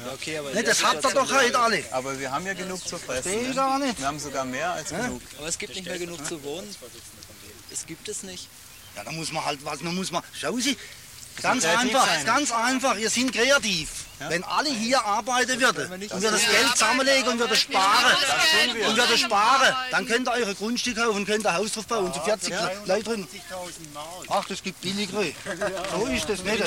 [0.06, 1.84] Ja, okay, Ne, der das habt ihr doch heute alle.
[1.92, 3.48] Aber wir haben ja genug zu fressen.
[3.50, 3.56] Ne?
[3.56, 3.98] gar nicht.
[3.98, 5.00] Wir haben sogar mehr als Ja.
[5.08, 5.22] genug.
[5.40, 6.68] Aber es gibt nicht mehr genug zu wohnen.
[7.72, 8.48] Es gibt es nicht.
[8.96, 10.78] Ja, da muss man halt was, man muss mal, schau Sie,
[11.42, 12.26] ganz einfach, sein.
[12.26, 13.90] ganz einfach, ihr sind kreativ.
[14.20, 18.16] Wenn alle hier arbeiten würden und wir das Geld zusammenlegen und wir das sparen
[18.88, 21.86] und wir das sparen, dann könnt ihr eure Grundstücke kaufen und könnt ein Haus drauf
[21.86, 22.54] bauen, so 40
[22.86, 23.28] Leute drin.
[24.30, 25.34] Ach, das gibt billigere.
[25.92, 26.64] So ist das nicht.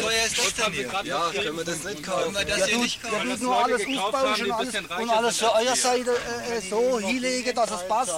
[1.04, 2.34] Ja, können wir das nicht kaufen?
[2.34, 6.10] Wir Ja, nicht ja, tut nur alles aufbauen und alles, und alles für euer Seite
[6.10, 8.12] äh, äh, so hinlegen, dass es passt.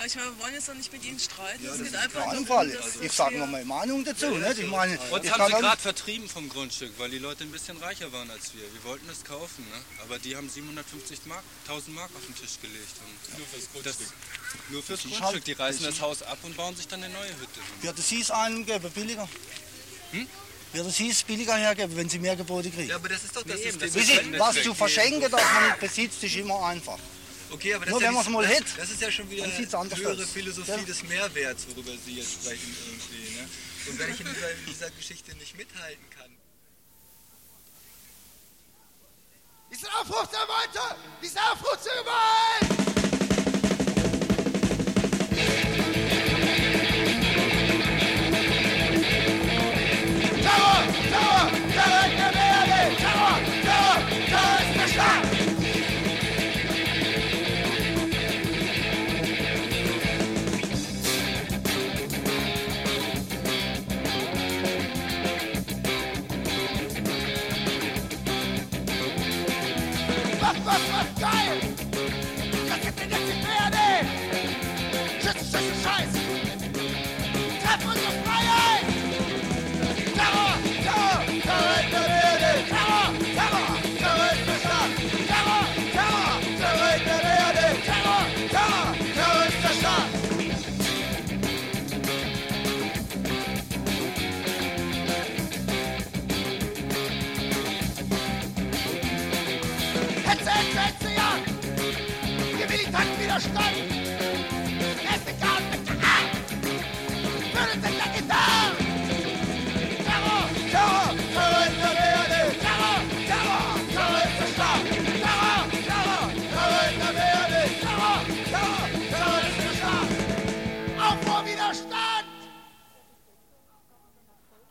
[0.00, 1.62] Aber ich meine, wir wollen jetzt doch nicht mit Ihnen streiten.
[1.62, 2.70] Ja, das geht einfach darum, Fall.
[2.70, 4.30] dass Ich sage noch meine Meinung dazu.
[4.30, 4.58] Nicht?
[4.60, 7.76] Ich meine, Uns ich haben sie gerade vertrieben vom Grundstück, weil die Leute ein bisschen
[7.76, 8.62] reicher waren als wir.
[8.62, 9.76] Wir wollten es kaufen, ne?
[10.02, 12.94] aber die haben 750 Mark, 1000 Mark auf den Tisch gelegt.
[13.28, 14.08] Und nur fürs Grundstück.
[14.08, 15.34] Das, nur fürs Das Grundstück.
[15.34, 17.60] halt- Die reißen das das Haus ab und bauen sich dann eine neue Hütte.
[17.82, 19.28] Wird es hieß einem geben, billiger?
[20.72, 22.88] Wird es hieß billiger hergeben, wenn sie mehr Gebote kriegen?
[22.88, 24.16] Ja, aber das ist doch das Wissen System.
[24.16, 26.98] Können was zu verschenken, das man nicht besitzt, ist immer einfach.
[27.52, 29.30] Okay, aber das Nur ist ja wenn man es mal hätte, Das ist ja schon
[29.30, 30.30] wieder anders höhere aus.
[30.30, 30.76] Philosophie Ja.
[30.78, 33.34] des Mehrwerts, worüber Sie jetzt sprechen irgendwie.
[33.36, 33.48] Ne?
[33.88, 36.30] Und wenn ich in dieser, in dieser Geschichte nicht mithalten kann.
[39.70, 40.96] Ist ein Aufruf der Weite!
[41.22, 42.99] Ist ein Aufruf zu überall!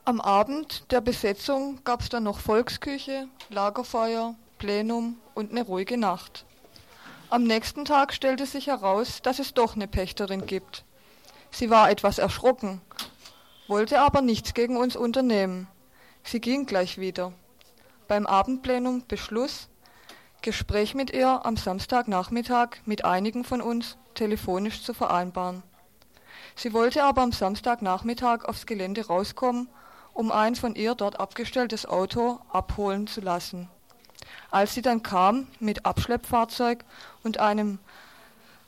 [0.10, 6.46] Am Abend der Besetzung gab es dann noch Volksküche, Lagerfeuer, Plenum und eine ruhige Nacht.
[7.30, 10.84] Am nächsten Tag stellte sich heraus, dass es doch eine Pächterin gibt.
[11.52, 12.82] Sie war etwas erschrocken,
[13.68, 15.68] wollte aber nichts gegen uns unternehmen.
[16.24, 17.32] Sie ging gleich wieder.
[18.08, 19.70] Beim Abendplenum Beschluss,
[20.42, 25.62] Gespräch mit ihr am Samstagnachmittag mit einigen von uns telefonisch zu vereinbaren.
[26.56, 29.70] Sie wollte aber am Samstagnachmittag aufs Gelände rauskommen,
[30.20, 33.70] um ein von ihr dort abgestelltes Auto abholen zu lassen.
[34.52, 36.84] Als sie dann kam mit Abschleppfahrzeug
[37.24, 37.80] und einem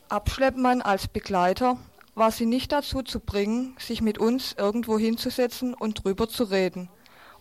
[0.08, 1.78] Abschleppmann als Begleiter,
[2.16, 6.88] war sie nicht dazu zu bringen, sich mit uns irgendwo hinzusetzen und drüber zu reden.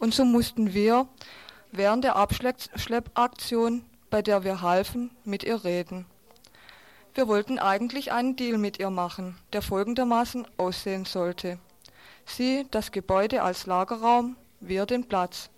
[0.01, 1.07] Und so mussten wir
[1.71, 6.05] während der Abschleppaktion, bei der wir halfen, mit ihr reden.
[7.15, 11.61] Wir wollten eigentlich einen Deal mit ihr machen, der folgendermaßen aussehen sollte.
[12.37, 15.51] Sie das Gebäude als Lagerraum, wir den Platz,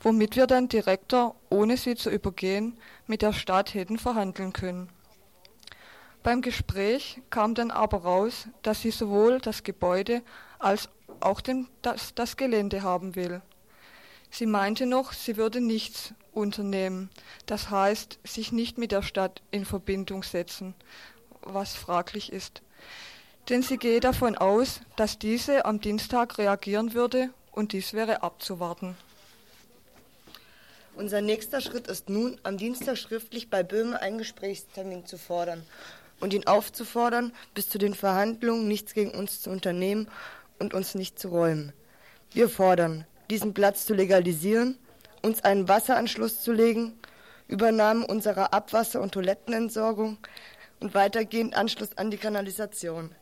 [0.00, 4.88] womit wir dann direkter, ohne sie zu übergehen, mit der Stadt hätten verhandeln können.
[6.22, 10.22] Beim Gespräch kam dann aber raus, dass sie sowohl das Gebäude
[10.58, 10.88] als
[11.20, 13.40] auch den, das, das Gelände haben will.
[14.30, 17.10] Sie meinte noch, sie würde nichts unternehmen,
[17.46, 20.74] das heißt, sich nicht mit der Stadt in Verbindung setzen,
[21.42, 22.62] was fraglich ist.
[23.48, 28.96] Denn sie gehe davon aus, dass diese am Dienstag reagieren würde und dies wäre abzuwarten.
[30.94, 35.62] Unser nächster Schritt ist nun, am Dienstag schriftlich bei Böhme einen Gesprächstermin zu fordern
[36.20, 40.08] und ihn aufzufordern, bis zu den Verhandlungen nichts gegen uns zu unternehmen
[40.58, 41.72] und uns nicht zu räumen.
[42.32, 44.78] Wir fordern, diesen Platz zu legalisieren,
[45.22, 46.98] uns einen Wasseranschluss zu legen,
[47.48, 50.18] Übernahme unserer Abwasser- und Toilettenentsorgung
[50.80, 53.14] und weitergehend Anschluss an die Kanalisation.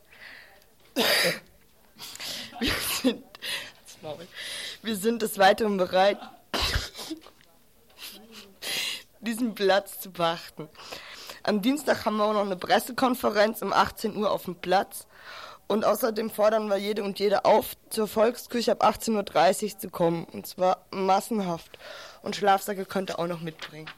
[2.61, 2.73] Wir
[3.03, 3.25] sind,
[4.83, 6.19] wir sind des Weiteren bereit,
[9.21, 10.69] diesen Platz zu beachten.
[11.45, 15.07] Am Dienstag haben wir auch noch eine Pressekonferenz um 18 Uhr auf dem Platz.
[15.69, 20.25] Und außerdem fordern wir jede und jede auf, zur Volkskirche ab 18.30 Uhr zu kommen.
[20.25, 21.79] Und zwar massenhaft.
[22.23, 23.89] Und Schlafsäcke könnt ihr auch noch mitbringen.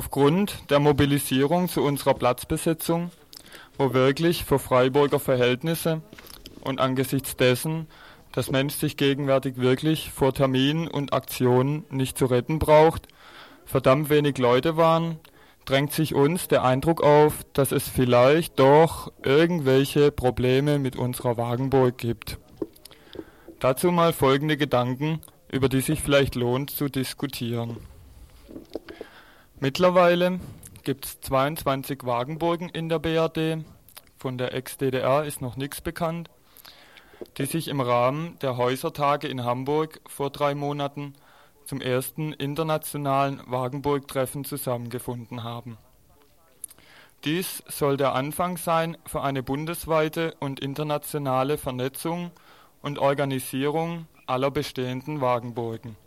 [0.00, 3.10] aufgrund der Mobilisierung zu unserer Platzbesetzung,
[3.76, 6.00] wo wirklich für Freiburger Verhältnisse
[6.62, 7.86] und angesichts dessen,
[8.32, 13.08] dass Mensch sich gegenwärtig wirklich vor Terminen und Aktionen nicht zu retten braucht,
[13.66, 15.18] verdammt wenig Leute waren,
[15.66, 21.98] drängt sich uns der Eindruck auf, dass es vielleicht doch irgendwelche Probleme mit unserer Wagenburg
[21.98, 22.38] gibt.
[23.58, 25.20] Dazu mal folgende Gedanken,
[25.52, 27.76] über die sich vielleicht lohnt zu diskutieren.
[29.62, 30.40] Mittlerweile
[30.84, 33.62] gibt es 22 Wagenburgen in der BRD,
[34.16, 36.30] von der Ex-DDR ist noch nichts bekannt,
[37.36, 41.12] die sich im Rahmen der Häusertage in Hamburg vor drei Monaten
[41.66, 45.76] zum ersten internationalen Wagenburg-Treffen zusammengefunden haben.
[47.24, 52.30] Dies soll der Anfang sein für eine bundesweite und internationale Vernetzung
[52.80, 55.98] und Organisierung aller bestehenden Wagenburgen.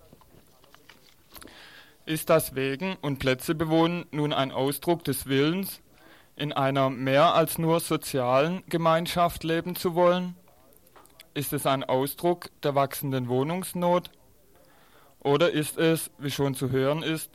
[2.06, 5.82] Ist das Wegen und Plätzebewohnen nun ein Ausdruck des Willens,
[6.36, 10.36] in einer mehr als nur sozialen Gemeinschaft leben zu wollen?
[11.34, 14.12] Ist es ein Ausdruck der wachsenden Wohnungsnot?
[15.20, 17.32] Oder ist es, wie schon zu hören ist,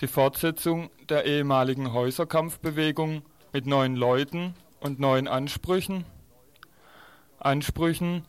[0.00, 6.04] die Fortsetzung der ehemaligen Häuserkampfbewegung mit neuen Leuten und neuen Ansprüchen?
[7.40, 8.24] Ansprüchen,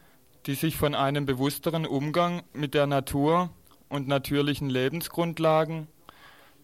[0.48, 3.52] die sich von einem bewussteren Umgang mit der Natur
[3.90, 5.88] und natürlichen Lebensgrundlagen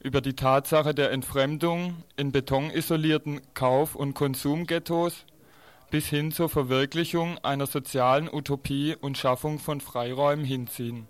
[0.01, 5.26] über die Tatsache der Entfremdung in betonisolierten Kauf- und Konsumghettos
[5.91, 11.07] bis hin zur Verwirklichung einer sozialen Utopie und Schaffung von Freiräumen hinziehen.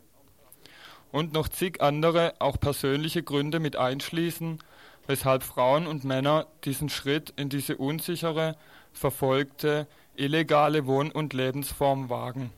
[1.12, 4.60] Und noch zig andere, auch persönliche Gründe mit einschließen,
[5.07, 8.55] weshalb Frauen und Männer diesen Schritt in diese unsichere,
[8.93, 12.51] verfolgte, illegale Wohn- und Lebensform wagen.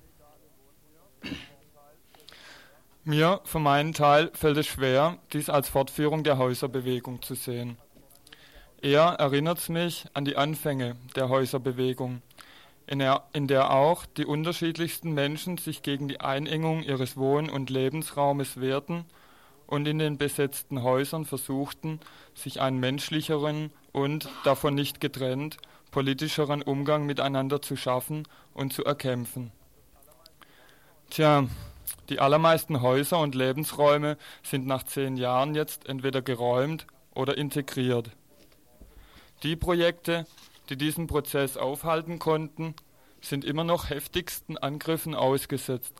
[3.03, 7.77] Mir für meinen Teil fällt es schwer, dies als Fortführung der Häuserbewegung zu sehen.
[8.79, 12.21] Eher erinnert es mich an die Anfänge der Häuserbewegung,
[12.85, 17.71] in der, in der auch die unterschiedlichsten Menschen sich gegen die Einengung ihres Wohn- und
[17.71, 19.05] Lebensraumes wehrten
[19.65, 21.99] und in den besetzten Häusern versuchten,
[22.35, 25.57] sich einen menschlicheren und, davon nicht getrennt,
[25.89, 29.51] politischeren Umgang miteinander zu schaffen und zu erkämpfen.
[31.09, 31.47] Tja,
[32.09, 38.09] die allermeisten Häuser und Lebensräume sind nach zehn Jahren jetzt entweder geräumt oder integriert.
[39.43, 40.25] Die Projekte,
[40.69, 42.75] die diesen Prozess aufhalten konnten,
[43.21, 45.93] sind immer noch heftigsten Angriffen ausgesetzt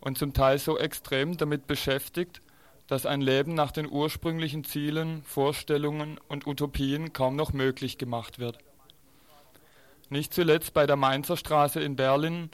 [0.00, 2.40] und zum Teil so extrem damit beschäftigt,
[2.86, 8.58] dass ein Leben nach den ursprünglichen Zielen, Vorstellungen und Utopien kaum noch möglich gemacht wird.
[10.08, 12.50] Nicht zuletzt bei der Mainzer Straße in Berlin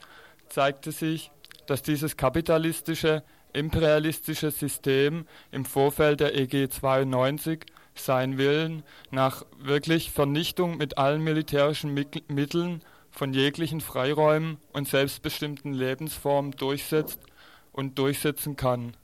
[0.49, 1.31] zeigte sich,
[1.67, 10.77] dass dieses kapitalistische, imperialistische System im Vorfeld der EG 92 sein Willen nach wirklich Vernichtung
[10.77, 11.95] mit allen militärischen
[12.29, 17.21] Mitteln von jeglichen Freiräumen und selbstbestimmten Lebensformen durchsetzt
[17.73, 18.97] und durchsetzen kann.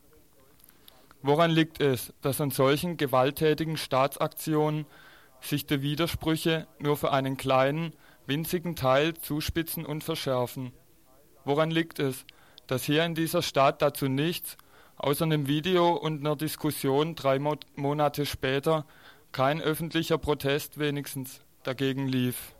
[1.23, 4.87] Woran liegt es, dass an solchen gewalttätigen Staatsaktionen
[5.41, 7.93] sich die Widersprüche nur für einen kleinen,
[8.27, 10.73] winzigen Teil zuspitzen und verschärfen?
[11.45, 12.25] Woran liegt es,
[12.71, 14.57] dass hier in dieser Stadt dazu nichts,
[14.97, 18.87] außer einem Video und einer Diskussion drei Mo Monate später,
[19.33, 22.55] kein öffentlicher Protest wenigstens dagegen lief?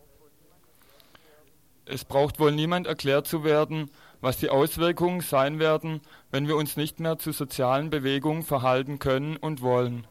[1.85, 3.89] Es braucht wohl niemand erklärt zu werden,
[4.21, 6.01] was die Auswirkungen sein werden,
[6.33, 10.09] wenn wir uns nicht mehr zu sozialen Bewegungen verhalten können und wollen.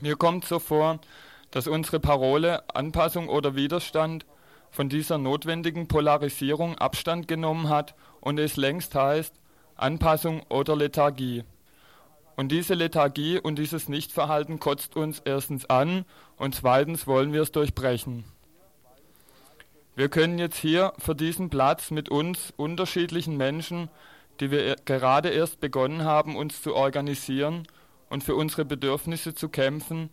[0.00, 0.98] Mir kommt so vor,
[1.52, 4.26] dass unsere Parole Anpassung oder Widerstand
[4.70, 9.34] von dieser notwendigen Polarisierung Abstand genommen hat und es längst heißt
[9.76, 11.44] Anpassung oder Lethargie.
[12.36, 16.04] Und diese Lethargie und dieses Nichtverhalten kotzt uns erstens an
[16.36, 18.24] und zweitens wollen wir es durchbrechen.
[19.96, 23.90] Wir können jetzt hier für diesen Platz mit uns unterschiedlichen Menschen,
[24.40, 27.66] die wir gerade erst begonnen haben, uns zu organisieren
[28.08, 30.10] und für unsere Bedürfnisse zu kämpfen,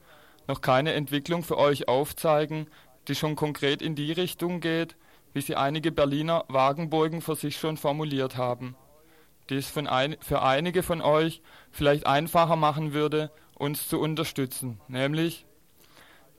[0.48, 2.68] noch keine Entwicklung für euch aufzeigen,
[3.08, 4.96] die schon konkret in die Richtung geht,
[5.34, 8.76] wie sie einige Berliner Wagenburgen für sich schon formuliert haben,
[9.50, 11.42] die es für einige von euch
[11.72, 15.46] vielleicht einfacher machen würde, uns zu unterstützen, nämlich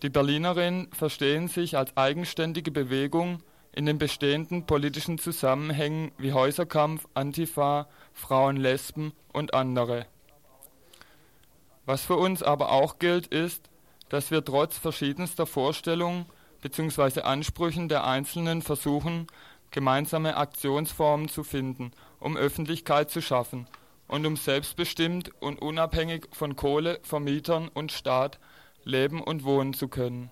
[0.02, 3.42] die Berlinerinnen verstehen sich als eigenständige Bewegung
[3.72, 10.06] in den bestehenden politischen Zusammenhängen wie Häuserkampf, Antifa, Frauen, Lesben und andere.
[11.84, 13.70] Was für uns aber auch gilt, ist,
[14.08, 16.26] dass wir trotz verschiedenster Vorstellungen
[16.62, 17.22] bzw.
[17.22, 19.26] Ansprüchen der Einzelnen versuchen,
[19.70, 23.66] gemeinsame Aktionsformen zu finden, um Öffentlichkeit zu schaffen
[24.06, 28.38] und um selbstbestimmt und unabhängig von Kohle, Vermietern und Staat
[28.84, 30.30] leben und wohnen zu können.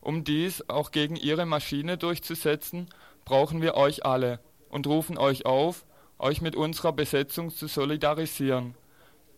[0.00, 2.88] Um dies auch gegen Ihre Maschine durchzusetzen,
[3.24, 5.84] brauchen wir euch alle und rufen euch auf,
[6.18, 8.74] euch mit unserer Besetzung zu solidarisieren,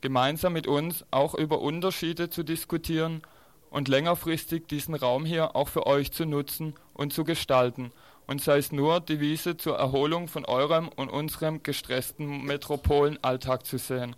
[0.01, 3.23] gemeinsam mit uns auch über Unterschiede zu diskutieren
[3.71, 7.93] und längerfristig diesen Raum hier auch für euch zu nutzen und zu gestalten,
[8.27, 13.79] und sei es nur die Wiese zur Erholung von eurem und unserem gestressten Metropolenalltag zu
[13.79, 14.17] sehen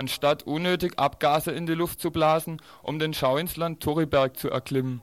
[0.00, 5.02] anstatt unnötig Abgase in die Luft zu blasen, um den Schauinsland Turriberg zu erklimmen.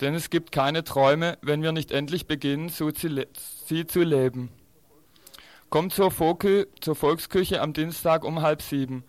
[0.00, 4.50] Denn es gibt keine Träume, wenn wir nicht endlich beginnen, so sie zu leben.
[5.70, 6.12] Kommt zur,
[6.80, 9.04] zur Volksküche am Dienstag um halb sieben.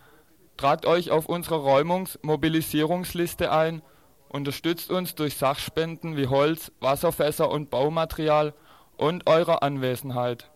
[0.58, 3.84] Tragt euch auf unsere Räumungs-Mobilisierungsliste ein,
[4.28, 8.54] unterstützt uns durch Sachspenden wie Holz, Wasserfässer und Baumaterial
[8.98, 10.50] und eurer Anwesenheit.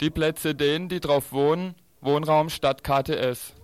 [0.00, 3.54] Die Plätze denen, die drauf wohnen, Wohnraum statt KTS.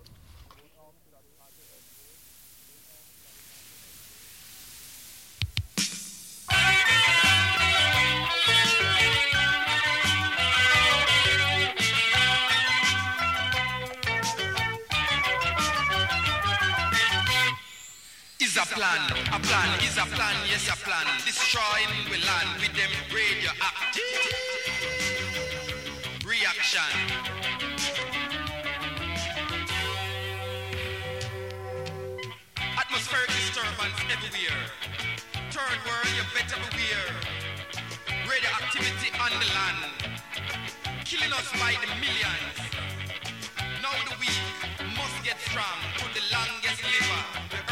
[19.55, 21.07] Plan, is a plan, yes a plan.
[21.23, 24.03] Destroying we land with them radioactive
[26.27, 26.91] reaction.
[32.83, 34.61] Atmospheric disturbance everywhere.
[35.55, 37.11] Third world, you better beware.
[38.27, 39.81] Radioactivity on the land,
[41.05, 42.57] killing us by the millions.
[43.81, 44.43] Now the weak
[44.99, 47.64] must get strong to the longest liver.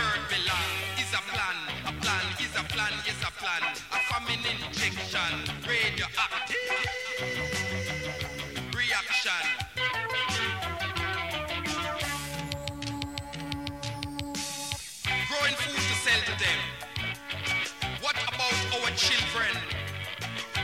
[3.60, 5.34] Yes a famine injection,
[5.68, 6.58] radioactive
[8.76, 9.44] reaction.
[15.30, 16.60] Growing food to sell to them.
[18.02, 19.54] What about our children?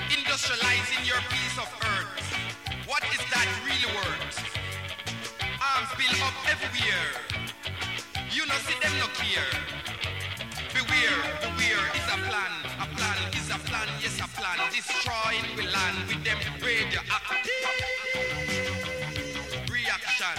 [0.09, 2.87] Industrializing your piece of earth.
[2.87, 4.59] What is that really worth?
[5.75, 7.11] arms built up everywhere.
[8.31, 9.51] You know, see them no care.
[10.73, 14.57] Beware, beware, it's a plan, a plan, is a plan, yes a plan.
[14.71, 18.29] Destroying we land with them radioactive ah,
[19.67, 20.37] reaction.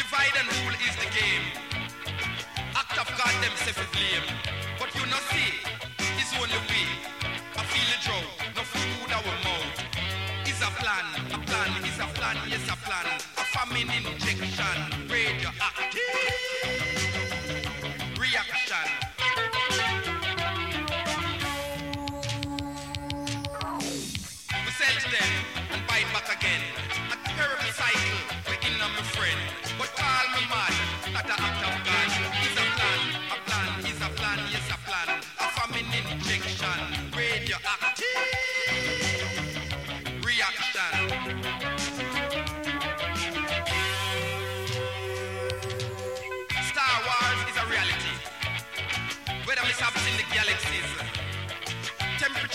[0.00, 1.46] Divide and rule is the game.
[2.74, 4.26] Act of God them say for blame.
[4.78, 5.52] But you know see,
[6.16, 6.88] it's only way.
[7.56, 10.05] I feel the drought, no food our mouth.
[10.56, 11.04] Is a plan,
[11.34, 13.04] a plan, is a plan, yes a plan.
[13.36, 16.00] A famine injection, radioactive
[18.18, 18.86] reaction.
[24.64, 25.30] We sell to them
[25.72, 26.62] and buy it back again.
[27.12, 28.45] A terrible cycle,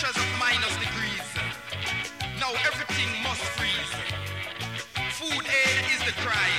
[0.02, 1.26] temperatures of minus degrees.
[2.40, 3.92] Now everything must freeze.
[5.18, 6.50] Food aid is the cry.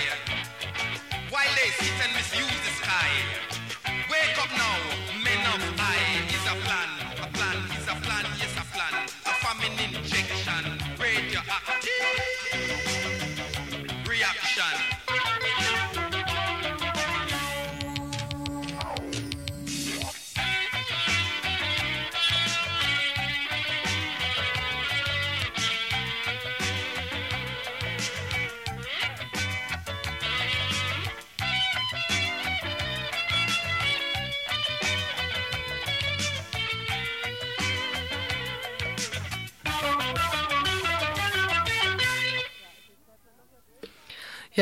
[1.30, 3.10] While they sit and misuse the sky.
[4.10, 4.78] Wake up now,
[5.24, 6.90] men of I is a plan.
[7.22, 8.94] A plan is a plan, yes a plan.
[9.26, 10.43] A famine injection,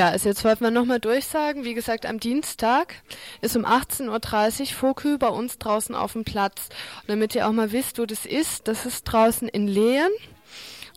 [0.02, 1.64] Ja, also jetzt wollten wir nochmal durchsagen.
[1.64, 2.96] Wie gesagt, am Dienstag
[3.42, 6.70] ist um 18.30 Uhr Fokü bei uns draußen auf dem Platz.
[7.02, 10.10] Und damit ihr auch mal wisst, wo das ist, das ist draußen in Lehen.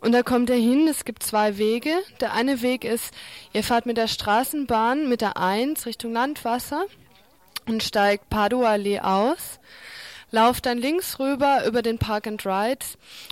[0.01, 1.93] Und da kommt ihr hin, es gibt zwei Wege.
[2.23, 3.13] Der eine Weg ist,
[3.53, 6.87] ihr fahrt mit der Straßenbahn mit der 1 Richtung Landwasser
[7.67, 9.61] und steigt Padua-Allee aus.
[10.35, 12.85] Lauft dann links rüber über den Park and Ride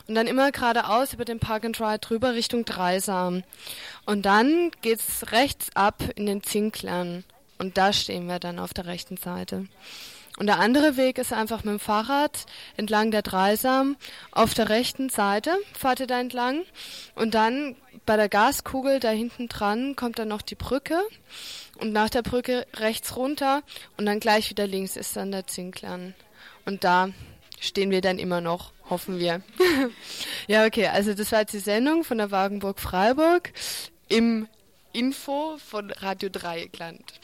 [0.07, 3.43] und dann immer geradeaus über den Park and Ride rüber Richtung Dreisam.
[4.07, 7.25] Und dann geht's rechts ab in den Zinklern.
[7.59, 9.67] Und da stehen wir dann auf der rechten Seite.
[10.39, 12.47] Und der andere Weg ist einfach mit dem Fahrrad
[12.77, 13.97] entlang der Dreisam
[14.31, 16.63] auf der rechten Seite, fahrt ihr da entlang.
[17.17, 17.75] Und dann
[18.07, 21.01] bei der Gaskugel da hinten dran kommt dann noch die Brücke.
[21.79, 23.65] Und nach der Brücke rechts runter
[23.97, 26.15] und dann gleich wieder links ist dann der Zinklern.
[26.65, 27.11] Und da
[27.61, 29.43] stehen wir dann immer noch, hoffen wir.
[30.47, 33.53] ja, okay, also das war jetzt die Sendung von der Wagenburg Freiburg
[34.09, 34.49] im
[34.93, 37.15] Info von Radio Dreieckland.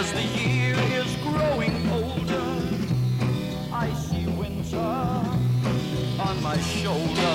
[0.00, 2.46] As the year is growing older,
[3.70, 7.29] I see winter on my shoulder.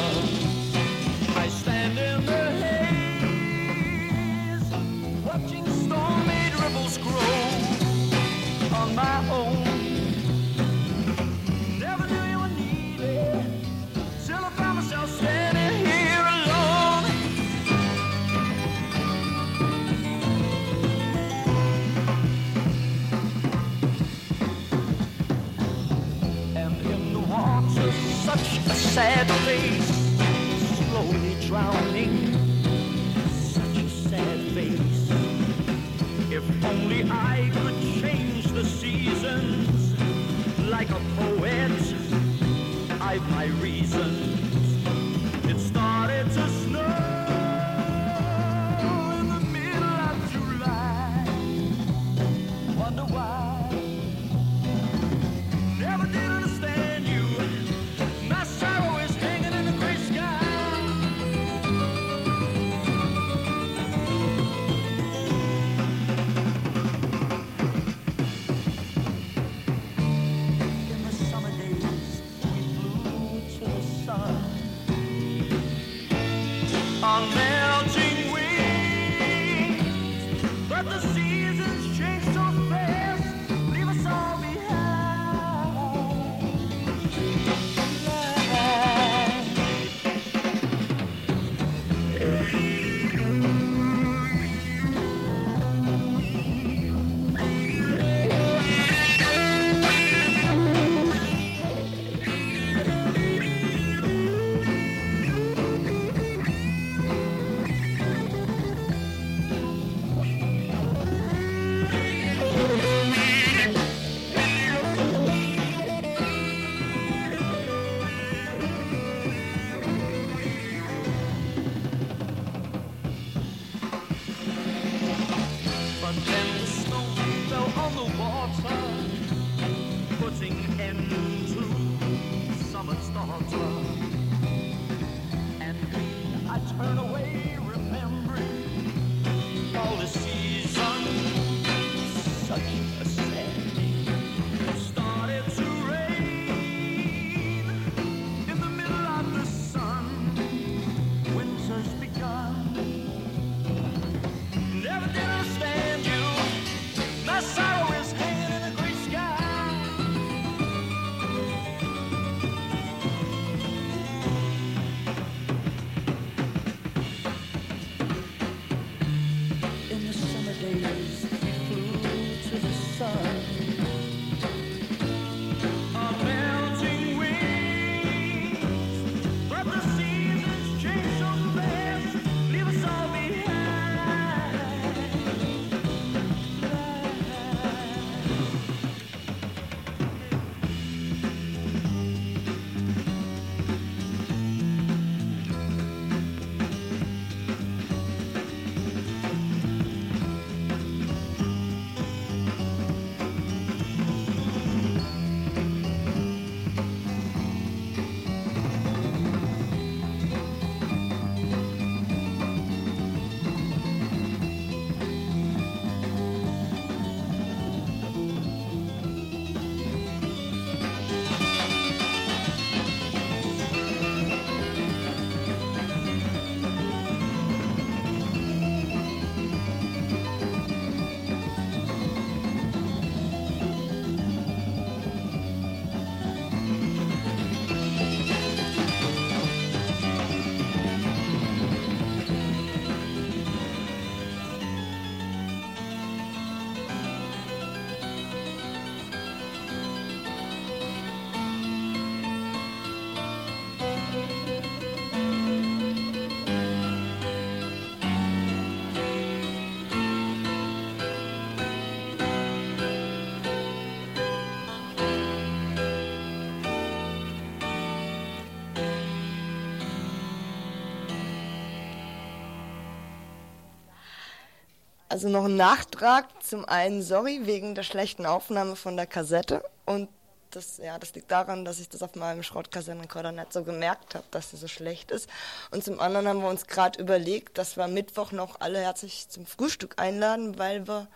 [275.16, 276.26] Also noch ein Nachtrag.
[276.44, 279.64] Zum einen, sorry, wegen der schlechten Aufnahme von der Kassette.
[279.86, 280.10] Und
[280.52, 284.26] das, ja, das liegt daran, dass ich das auf meinem Schrottkassettenrekorder nicht so gemerkt habe,
[284.32, 285.30] dass sie so schlecht ist.
[285.72, 289.46] Und zum anderen haben wir uns gerade überlegt, dass wir Mittwoch noch alle herzlich zum
[289.46, 291.08] Frühstück einladen, weil wir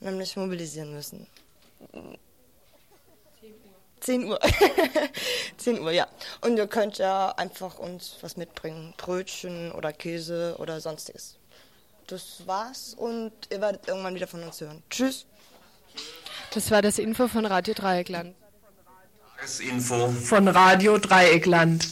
[0.00, 1.26] nämlich mobilisieren müssen.
[4.00, 4.38] 10 Uhr.
[5.56, 6.06] 10 Uhr, ja.
[6.42, 8.92] Und ihr könnt ja einfach uns was mitbringen.
[8.98, 11.37] Brötchen oder Käse oder sonstiges.
[12.08, 14.82] Das war's und ihr werdet irgendwann wieder von uns hören.
[14.88, 15.26] Tschüss.
[16.54, 18.34] Das war das Info von Radio Dreieckland.
[19.36, 21.86] Tagesinfo Von Radio Dreieckland.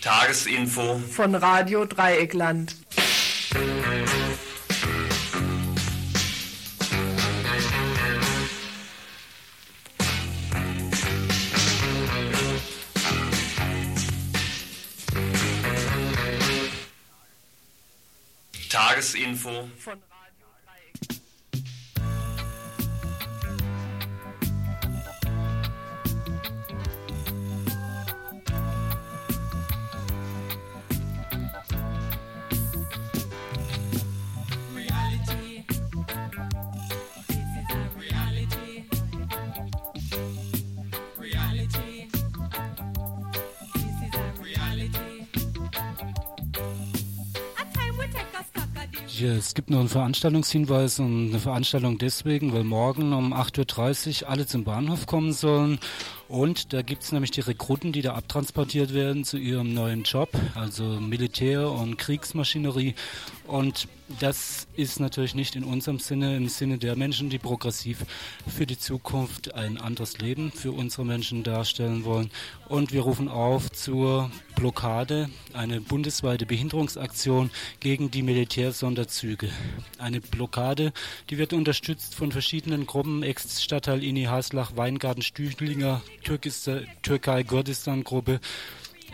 [0.00, 2.83] Tagesinfo Von Radio Dreieckland.
[19.04, 19.68] Tagesinfo
[49.20, 54.28] Ja, es gibt noch einen Veranstaltungshinweis und eine Veranstaltung deswegen, weil morgen um 8.30 Uhr
[54.28, 55.78] alle zum Bahnhof kommen sollen.
[56.26, 60.30] Und da gibt es nämlich die Rekruten, die da abtransportiert werden zu ihrem neuen Job,
[60.56, 62.96] also Militär und Kriegsmaschinerie.
[63.46, 63.86] Und
[64.20, 68.04] das ist natürlich nicht in unserem Sinne, im Sinne der Menschen, die progressiv
[68.46, 72.30] für die Zukunft ein anderes Leben für unsere Menschen darstellen wollen.
[72.68, 77.50] Und wir rufen auf zur Blockade, eine bundesweite Behinderungsaktion
[77.80, 79.50] gegen die Militärsonderzüge.
[79.98, 80.92] Eine Blockade,
[81.30, 86.02] die wird unterstützt von verschiedenen Gruppen, Ex-Stadtteil Ini Haslach, Weingarten, Stüchlinger,
[87.02, 88.40] Türkei-Kurdistan-Gruppe,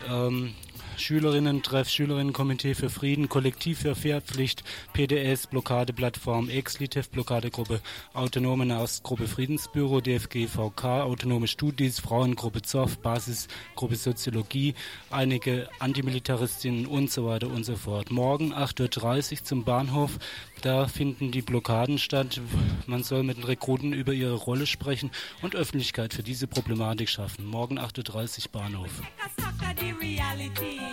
[0.08, 0.54] ähm,
[1.00, 7.80] Schülerinnen-Treff, Schülerinnenkomitee für Frieden, Kollektiv für Fairpflicht, PDS, Blockadeplattform, Ex-Litef, Blockadegruppe,
[8.12, 14.74] Autonome Nahostgruppe Friedensbüro, DFG, VK, Autonome Studis, Frauengruppe ZOF, Basisgruppe Soziologie,
[15.10, 18.10] einige Antimilitaristinnen und so weiter und so fort.
[18.10, 20.18] Morgen 8.30 Uhr zum Bahnhof,
[20.62, 22.40] da finden die Blockaden statt.
[22.86, 25.10] Man soll mit den Rekruten über ihre Rolle sprechen
[25.42, 27.46] und Öffentlichkeit für diese Problematik schaffen.
[27.46, 28.90] Morgen 8.30 Uhr Bahnhof.
[29.38, 30.89] Sucker reality,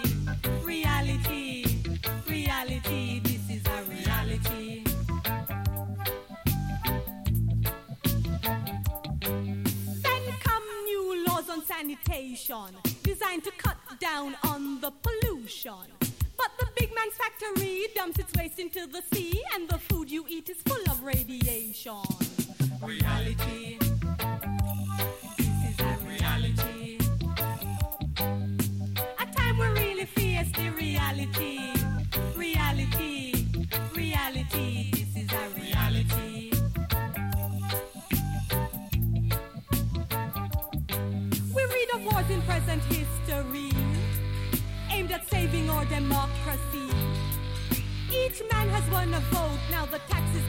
[0.63, 1.65] reality,
[2.27, 3.19] reality.
[3.19, 4.83] This is a reality.
[10.03, 15.73] Then come new laws on sanitation, designed to cut down on the pollution.
[16.37, 20.25] But the big man's factory dumps its waste into the sea, and the food you
[20.29, 22.01] eat is full of radiation.
[22.81, 23.79] Reality.
[30.58, 31.60] The reality.
[32.36, 33.45] Reality,
[33.95, 36.51] reality, this is reality.
[41.55, 43.72] We read of wars in present history,
[44.91, 46.89] aimed at saving our democracy.
[48.12, 48.84] Each man has
[49.32, 49.99] vote, now the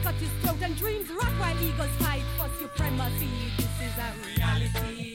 [0.03, 3.29] cut his throat, and dreams rot while eagles fight for supremacy.
[3.57, 5.08] This is a reality.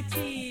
[0.00, 0.49] eternity.